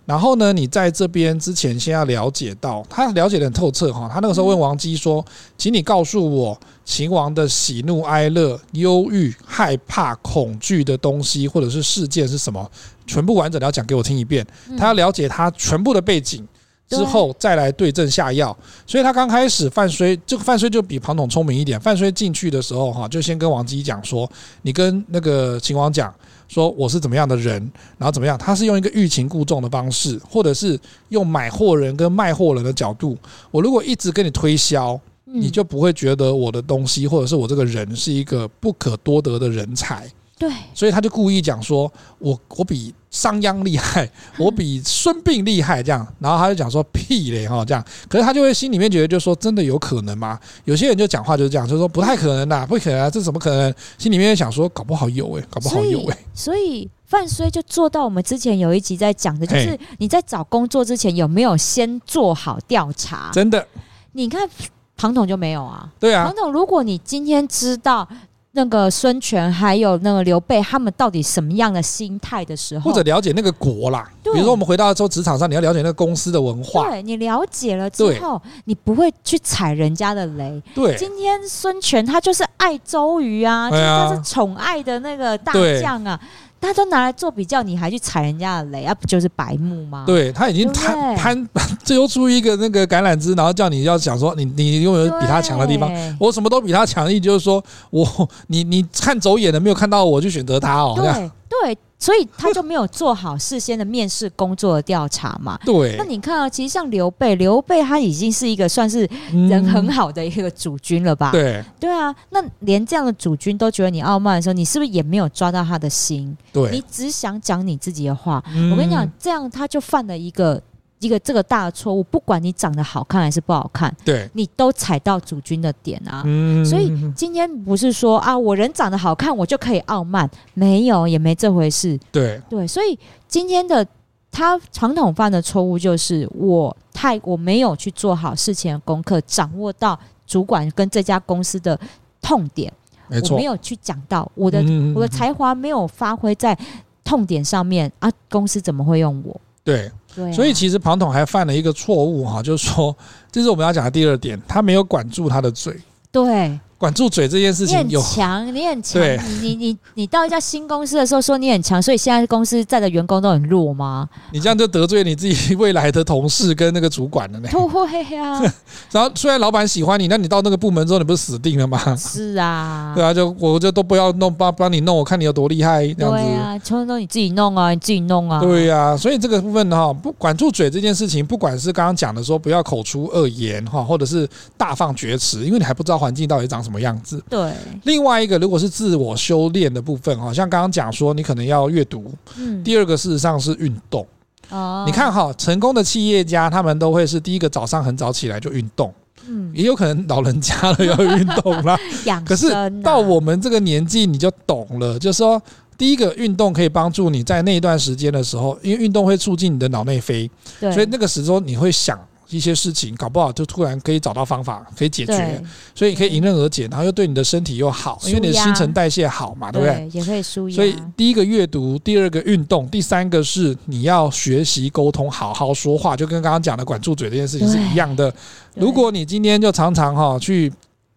[0.08, 4.08] 然后呢，你在这边之前先要了解到，他了解得很透彻哈。
[4.10, 5.22] 他那个时候问王姬说
[5.58, 12.70] ：“请你告诉我，秦王的喜怒哀乐、忧郁、害怕、恐惧的东西，或者是事件是什么？
[13.06, 14.46] 全部完整的要讲给我听一遍。
[14.78, 16.42] 他要了解他全部的背景
[16.88, 18.56] 之后，再来对症下药。
[18.86, 21.78] 所以他刚开始范睢，这个范睢就比庞统聪明一点。
[21.80, 24.30] 范睢进去的时候哈，就先跟王姬讲说：
[24.62, 26.14] 你跟那个秦王讲。”
[26.48, 27.60] 说我是怎么样的人，
[27.98, 28.38] 然后怎么样？
[28.38, 30.80] 他是用一个欲擒故纵的方式，或者是
[31.10, 33.14] 用买货人跟卖货人的角度。
[33.50, 40.10] 我如果一直跟你推销，你就不会觉得我的东西或者是我这个人是一个不可多得的人才。
[40.38, 44.08] 对，所以他就故意讲说，我我比商鞅厉害，
[44.38, 50.38] 我比孙膑厉害，这样，然后他就讲说屁嘞哈，这样，可是他就会心里面觉得，就说真的有可能吗？
[50.64, 53.74] 有些人就讲话就是这样，就说不太可能的，不可能啊，这怎么可能？
[53.98, 56.16] 心里面想说，搞不好有诶，搞不好有诶。
[56.32, 63.30] 所以范睢就做到我们之前有一集在讲的，就是你在找工作之前有没有先做好调查？
[63.32, 63.66] 真的，
[64.12, 64.48] 你看
[64.96, 65.90] 庞统就没有啊。
[65.98, 68.08] 对啊，庞统，如果你今天知道。
[68.52, 74.10] 那个孙权还有那个刘备，他们到底什么样的心态的时候，或者了解那个国啦？
[74.22, 76.88] 比如说，我们回到之后职场上，你要了解那个公司的文化。
[76.90, 80.60] 对，你了解了之后，你不会去踩人家的雷。
[80.74, 86.18] 对，今天孙权他就是爱周瑜啊，就是他是宠爱的那个大将啊。
[86.60, 88.94] 大家都拿来做比较，你还去踩人家的雷啊？
[88.94, 90.04] 不就是白目吗？
[90.06, 91.48] 对，他已经攀攀，
[91.84, 100.94] 最后 出一个那个橄榄枝，然后叫你要想说你你拥有比他强的地方，我什么都比他强，意就是说我你你看走眼了，没有看到我就选择他哦。
[100.96, 101.78] 对对。
[101.98, 105.58] 所以他就没有做好事先的面试工作的调查嘛？
[105.66, 105.96] 对。
[105.98, 109.08] 那你看啊，其实像刘备，刘备他已经是一个算是
[109.48, 111.32] 人很好的一个主君了吧？
[111.32, 111.62] 对。
[111.80, 116.36] 对啊，那连这样的主君都觉得你傲慢的时候，你是不是也没有抓到他的心？
[116.52, 116.70] 对。
[116.70, 118.42] 你只想讲你自己的话。
[118.70, 120.62] 我跟你讲，这样他就犯了一个。
[121.00, 126.22] 一个这个大的错误，不管你长得好看还是不好看，对，你都踩到主君的点啊。
[126.26, 131.98] 嗯，所以今天不是说啊，我人长得好看，我就可以傲慢，没有，也没这回事。
[132.10, 133.86] 对对，所以今天的
[134.30, 141.78] 他传统犯的错误就是我太我没有去做好事前的功课，掌握到主管跟这家公司的
[142.20, 142.72] 痛点，
[143.08, 144.60] 我没有去讲到我的
[144.96, 146.58] 我的才华没有发挥在
[147.04, 149.40] 痛点上面啊，公司怎么会用我？
[149.62, 149.88] 对。
[150.32, 152.96] 所以其实庞统还犯了一个错误哈，就是说，
[153.30, 155.74] 这是我们要讲的第二点，他没有管住他的嘴。
[156.10, 156.58] 对。
[156.78, 159.02] 管住嘴这件事情有，强，你很强。
[159.02, 164.08] 你你你你到一家新公司的时候说你很强，所以现在公司在的员工都很弱吗？
[164.32, 167.48] 你这样就得罪你自己未来的同事跟那个主管了呢。
[167.52, 168.40] 不会啊。
[168.92, 171.96] 然后虽然老板喜欢你，那你到那个部门之后，你不是死定了吗？
[171.96, 172.92] 是啊。
[172.96, 176.22] 对啊，就我就都不要弄，帮帮你弄，我看你有多厉害这样子。
[176.22, 178.40] 对啊，全都你自己弄啊，你自己弄啊。
[178.40, 187.22] 对呀、啊，所以这个部分哈，不管住嘴这件事情，不管是刚刚讲的说不要口出恶言哈，或者是大放厥词，因为你还不知道环境到底长什么样子。
[187.30, 187.52] 对。
[187.84, 192.12] 另外一个，如果是自我修炼的部分，好像刚刚讲说，你可能要阅读。
[192.36, 192.64] 嗯。
[192.64, 194.04] 第二个，事实上是运动。
[194.50, 194.82] 哦。
[194.86, 198.92] 你看哈，成功的企业家，他们都会是第一个早上很早起来就运动。
[199.28, 199.52] 嗯。
[199.54, 201.78] 也有可能老人家了要运动啦。
[202.26, 202.50] 可是
[202.82, 205.40] 到我们这个年纪，你就懂了，就是说，
[205.76, 210.30] 第一个运动可以帮助你在那一段时间的时候，因为运动会促进你的脑内啡。
[210.60, 210.72] 对。
[210.72, 211.98] 所以那个时候你会想。
[212.30, 215.42] 一些事情，搞不好就突然可以找到方法可以解决，
[215.74, 219.88] 所以可以迎刃而解，然后又对你的身体又好，因为你的新陈代谢好嘛，对不对？
[219.92, 220.54] 也可以舒压。
[220.54, 228.12] 所以第一个阅读，第二个运动，第三个是你要学习沟通，好好说话，就跟刚刚讲的管住嘴这件事情是一样的。
[228.54, 230.52] 如果你今天就常常哈去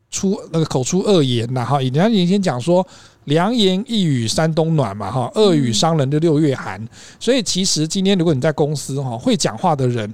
[0.09, 2.85] 出那个口出恶言呐，哈，人家以前讲说。
[3.25, 6.83] 良言一语三冬暖嘛，哈，恶语伤人的六月寒。
[7.19, 10.11] 所以其实今天如果你在公司哈，会讲话的人，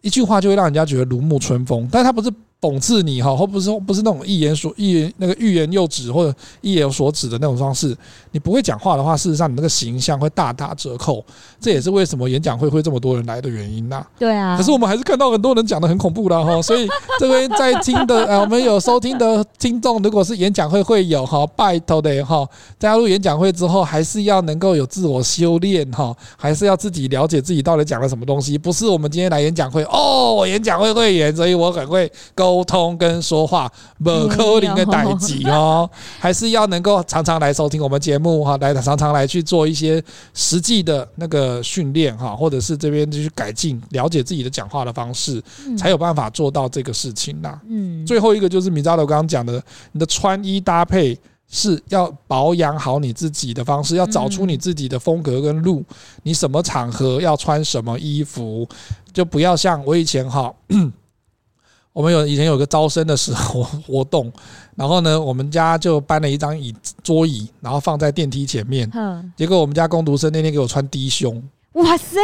[0.00, 2.32] 一句话就会让人家觉得如沐春风，但他不是。
[2.60, 7.96] 讽刺你哈，或不是不是那种一言所一言那个欲言又止或者欲言所指的那种方式。
[8.32, 11.24] 你不会讲话的话，事实上你那个形象会大打折扣。
[11.60, 14.04] 这也是为什么演讲会会这么多人来的原因呐。
[14.18, 14.56] 对啊。
[14.56, 22.46] 可是我们还是看到很多人讲的很恐怖的哈，所以 这位在听的呃，我们有收听的听众，如果是演讲会会有哈，拜托的哈，
[22.78, 28.58] 加入演讲会之后，还是要能够有自我修炼哈，还是要自己了解自己到底讲了什么东西。
[28.58, 33.70] 不是我们今天来演讲会哦，我演讲会会员，所以我很会沟通跟说话，
[34.02, 40.02] 不可能的代级哦，还是要能够常常来收听我们节目哈，来常常来去做一些
[40.34, 45.42] 实际的那个训练哈，或者是这边就去改进，了解自己的讲话的方式，
[45.76, 47.60] 才有办法做到这个事情呐。
[47.68, 49.62] 嗯，最后一个就是米扎罗刚刚讲的，
[49.92, 51.18] 你的穿衣搭配
[51.50, 55.82] 是要保养好你自己的方式，要找出你自己的风格跟路，
[56.22, 58.68] 你什么场合要穿什么衣服，
[59.12, 60.54] 就不要像我以前哈。
[61.92, 64.32] 我们有以前有个招生的时候 活动，
[64.76, 68.90] 然后呢，我们家就搬了一张椅桌椅，然后放在电梯前面。
[69.36, 71.42] 结果我们家工读生那天给我穿低胸。
[71.72, 72.16] 哇塞！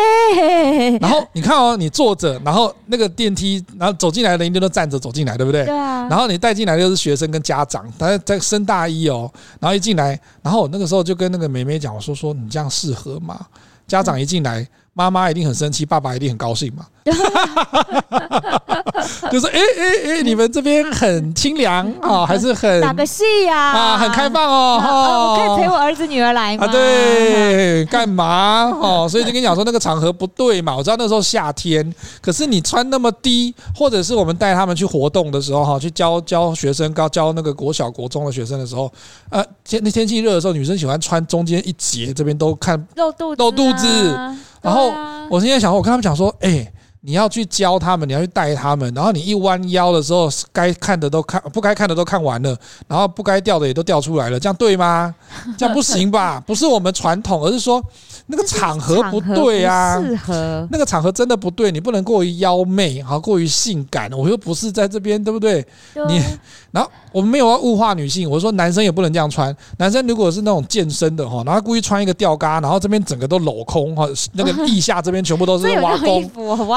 [1.01, 5.65] 然后你看哦，你坐着，然后那个电梯，然后走进来的人就都站着走进来，对不对？
[5.65, 6.09] 对啊。
[6.09, 9.31] 然后你带进来的就是学生跟家长，他在升大一哦。
[9.61, 13.47] 然后一进来，然后我那个时候就跟那个妹妹讲，我说说你这样适合吗？
[13.87, 14.67] 家长一进来。
[14.97, 16.87] 妈妈一定很生气，爸爸一定很高兴嘛。
[19.31, 25.35] 就是哎哎哎，你们这边很清凉啊，还是很打个戏呀啊，很开放哦。
[25.35, 26.65] 我可以陪我儿子女儿来吗？
[26.65, 29.07] 啊，对，干嘛哦？
[29.09, 30.75] 所以就跟你讲说那个场合不对嘛。
[30.75, 31.93] 我知道那时候夏天，
[32.23, 38.91] 可是你穿那么低，或者是我们带他们去活动的时候哈，去教教学生，教教那个国小国中的学生的时候，
[39.29, 44.19] 呃，天那天气热的时候，女生喜欢穿中间一截，这边都看露肚子，露肚子。
[44.63, 44.91] 然后
[45.29, 46.67] 我现在想，我跟他们讲说，哎，
[47.07, 52.57] 你要去教他们，你要去带他们，然后你一弯腰的时候，该看的都看，不该看的都看完了，
[52.89, 55.15] 然后不该掉的也都掉出来了，这样对吗？
[55.59, 56.43] 这样不行吧？
[56.47, 57.83] 不是我们传统，而是说。
[58.27, 64.11] 那个场合不对啊，适合那个场合真的不对，你不能过于妖媚，好过于性感。
[64.13, 65.65] 我又不是在这边，对不对？
[66.09, 66.23] 你
[66.71, 69.55] 然后我们没有要物化女性，我说男生也不能这样穿。
[69.77, 76.31] 男生如果是那种健身的哈，然后故意穿一个吊嘎，然后这边整个都镂空哈，那个 腋下这边全部都是挖空。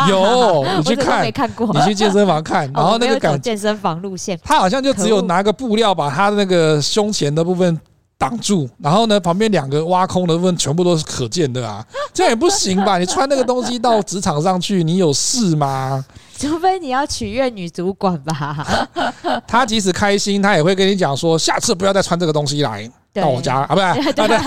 [0.09, 7.79] 有， 你去看，你去健身房看， 然后那个感健身房路线，他好像就只有拿个布料把他的那个胸前的部分。
[8.17, 12.97] 挡住，然后呢，旁边两个挖空的部分全部都是可见的啊， 这样也不行吧？
[12.97, 16.03] 你穿那个东西到职场上去，你有事吗？
[16.37, 18.67] 除非你要取悦女主管吧。
[19.47, 24.13] 他即使开心，他也会跟你讲说，下次不要再穿这个东西来到我家啊，不是？
[24.13, 24.37] 对对。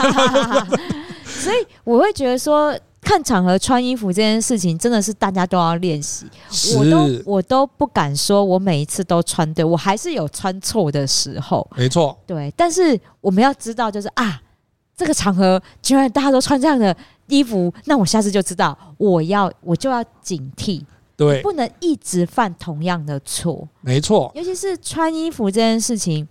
[1.24, 2.76] 所以我会觉得说。
[3.10, 6.26] 看场合穿衣服这件事情，真的是大家都要练习。
[6.78, 11.68] 我都我都不敢说，我每一次都穿对，我还是有穿错的时候。
[11.76, 12.54] 没错，对。
[12.56, 14.40] 但是我们要知道，就是啊，
[14.96, 16.96] 这个场合居然大家都穿这样的
[17.26, 20.80] 衣服，那我下次就知道，我要我就要警惕，
[21.16, 23.68] 对，不能一直犯同样的错。
[23.80, 26.28] 没错，尤其是穿衣服这件事情。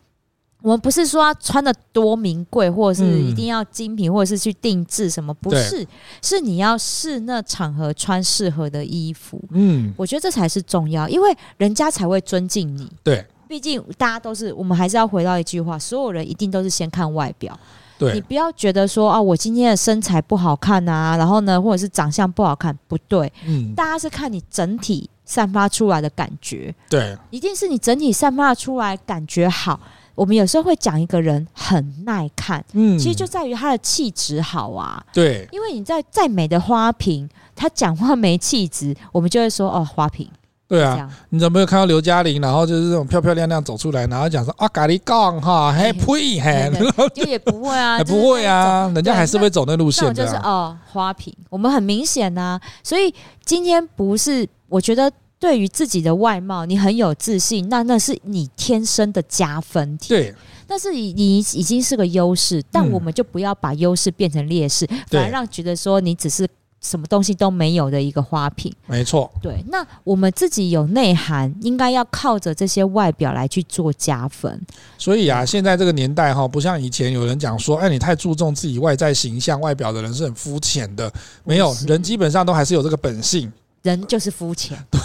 [0.62, 5.88] 我们不是说要穿的多名贵，或者是一定要精品，或者是去定制什么，不是，
[6.22, 9.42] 是你要试那场合穿适合的衣服。
[9.52, 12.92] 嗯，我觉得这才是重要，因为人家才会尊敬你。
[13.04, 17.58] 对，毕竟大家都是，我们还是要回到一句话：所有人一定都是先看外表。
[17.98, 23.32] 对，你不要觉得说啊，我今天的身材不好看啊，然后呢，或者是长相不好看，不对。
[23.46, 26.76] 嗯，大家是看你整体散发出来的感觉。
[26.90, 29.80] 对，一定是你整体散发出来感觉好。
[30.20, 35.02] 我们有时候会讲一个人很耐看，嗯，其实就在于他的气质好啊。
[35.14, 40.30] 对，因为你在再美的花瓶，他讲话没气质，我们就会说哦，花瓶。
[40.68, 42.42] 对啊，你有没有看到刘嘉玲？
[42.42, 46.70] 然后就是这种漂漂亮亮走出来，然后讲说啊，咖喱杠哈，嘿呸，嘿
[47.16, 50.14] 就 也不会啊，不会啊，人家还是会走那路线的。
[50.14, 52.60] 就是哦，花瓶，我们很明显呐。
[52.84, 53.14] 所以
[53.46, 55.10] 今天不是，我觉得。
[55.40, 60.10] 对于自己的外貌，你很有自信，那那是你天生的加分题。
[60.10, 60.36] 对，
[60.68, 66.46] 但是你你已经是个优势，但我们就不要把优势变成劣势，反而让觉得说你只是
[66.82, 68.74] 什么东西都没有的一个花瓶。
[68.86, 69.32] 没错。
[69.42, 74.62] 对，那我们自己有内涵，应该要靠着这些外表来去做加分。
[74.98, 81.10] 所以啊，现在这个年代哈，不像以前有人讲说，哎，你太注重自己外在形象、外表的人是很肤浅的。
[81.46, 83.50] 没有，人基本上都还是有这个本性。
[83.84, 84.78] 人就是肤浅。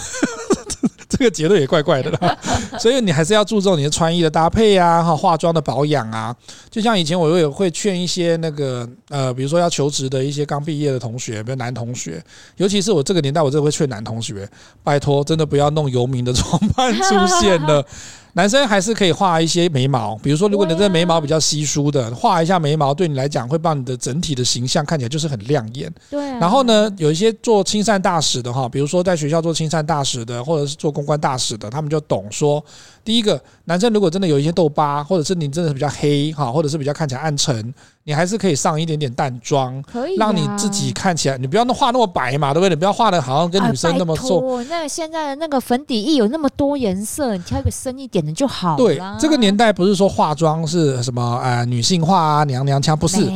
[1.07, 2.37] 这个结论也怪怪的啦，
[2.77, 6.35] 所以你还是要注重你的穿衣的搭配啊，哈，化妆的保养啊。
[6.69, 12.21] 就像以前我也会劝一些那个呃，比如说要求职的一些刚毕业的同学，比如男同学，
[12.57, 14.49] 尤其是我这个年代，我真的会劝男同学，
[14.83, 17.85] 拜托，真的不要弄游民的装扮出现了。
[18.35, 25.89] 男生还是可以画一些眉毛，比如说，如果你这眉毛比较稀疏的，画一下眉毛，对你来讲会帮你的整体的形象看起来就是很亮眼。
[26.09, 26.21] 对。
[26.37, 32.61] 然后呢，有一些做亲善大使的哈，比如说在学校做亲善大使的，或者是做公关大使的，他们就懂说，
[33.05, 37.73] 第一个，男生如果真的有一些痘疤，或者是你真的是比较黑哈，或者是比较看起来暗沉。
[38.07, 42.69] 你还是可以上一点点淡妆，可以让你自己看起来，你不要那画那么白嘛，对不对？
[42.69, 44.61] 你不要画的好像跟女生那么瘦。
[44.69, 48.77] 那个现在的那个粉底液有那么多颜色，你挑一个深一点的就好了。
[48.77, 53.27] 对，这个年代不是说化妆是什么呃女性化啊、娘娘腔，不是。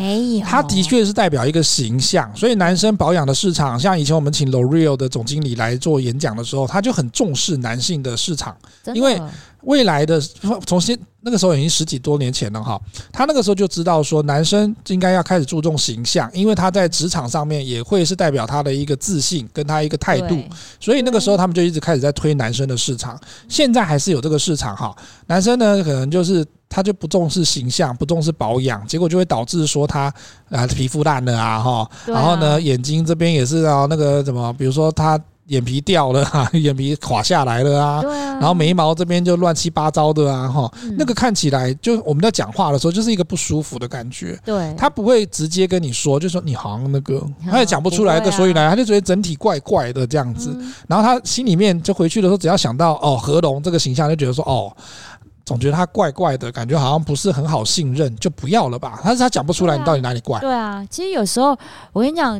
[0.43, 8.55] 它的确是代表一个形象，所以男生保养的市场，像以前我们请 L'Oreal 的总经理来做演讲的时候，他就很重视男性的市场，
[8.93, 9.19] 因为。
[9.63, 10.19] 未来的
[10.65, 12.79] 从现那个时候已经十几多年前了哈，
[13.11, 20.41] 他那个时候就知道说男生应该要开始注重形象，因为他在职场上面也会是代表他的一个自信跟他一个态度，
[20.79, 23.19] 所以那个时候他们就一直开始在推男生的市场。
[23.49, 24.95] 现在还是有这个市场哈，
[25.27, 30.13] 男生呢可能就是他就不重视形象，不重视保养，结果就会导致说他
[30.49, 35.19] 啊皮肤烂了啊哈，然后呢眼睛这边也是啊那个什么，比如说他。
[35.49, 38.01] 眼皮掉了哈， 眼皮垮下来了啊，
[38.39, 44.39] 然后眉毛这边就乱七八糟的啊，哈，那个看起来就我们在讲话的时候就是一个不舒服的感觉。
[44.45, 50.55] 对，他不会直接跟你说，就说你好像那个，他也讲不出来个所以然，他就觉得整体怪怪的这样子。
[50.87, 54.71] 然后他心里面就回去的时候，只要想到哦何龙这个形象，就觉得说哦，
[55.45, 58.99] 总觉得他怪怪的感觉，好像不是很好信任，就不要了吧。
[59.03, 60.39] 但是他讲不出来你到底哪里怪。
[60.41, 61.57] 对啊，其实有时候
[61.91, 62.39] 我跟你讲。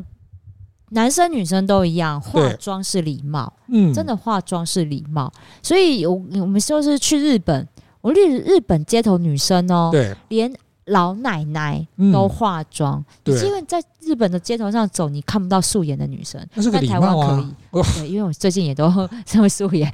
[0.91, 5.31] 男生女生都一样，化妆是礼貌，嗯，真的化妆是礼貌。
[5.61, 7.67] 所以，我我们就是去日本，
[8.01, 10.51] 我日日本街头女生哦，对，连
[10.85, 17.53] 老奶奶都化妆，嗯，对，因为在日本的街头上走，你看不到素颜的女生，那是个礼貌啊，在台湾可以。
[17.71, 18.89] 对，因为我最近也都
[19.25, 19.89] 成为素颜，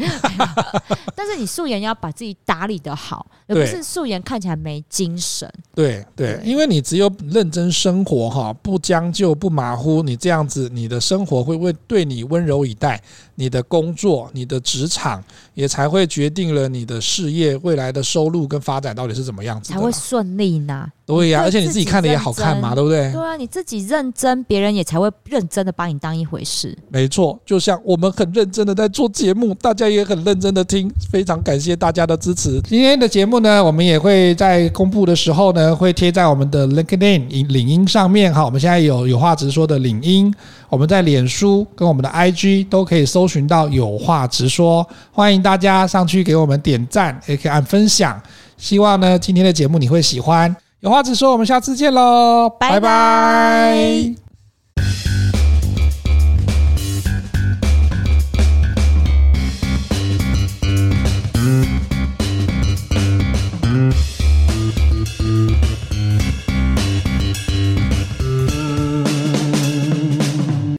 [1.15, 5.51] 但是你素颜要把自己打理得好，而不是素颜看起来没精神。
[5.73, 13.01] 对对，因为你只有认真生活哈，不将就不马虎，你这样子，你的生活会不会对你温柔以待？
[13.37, 15.21] 你的工作、你的职场
[15.53, 20.89] 也才会决定了你的事业未来的收入跟发展到底是怎么样子，才会顺利呢？
[21.05, 23.11] 对呀，而且你自己看的也好看嘛，对不对？
[23.11, 26.75] 对啊，你自己认真，别人也才会认真的把你当一回事。
[26.89, 32.59] 没错，就像我们很认真的在做节目，大家也很认真的听，非常感谢大家的支持。
[32.61, 38.43] 今天的节目呢，我们也会在公布的时候呢，会贴在我们的 LinkedIn 领英上面哈。
[38.43, 40.33] 我们现在有有话直说的领英，
[40.69, 48.19] 我们在脸书跟我们的 IG 都可以搜寻到有话直说，欢迎大家上去给我们点赞，也可以按分享。
[48.57, 50.55] 希望呢，今天的节目你会喜欢。
[50.85, 54.13] 有话直说我们下次见喽拜拜。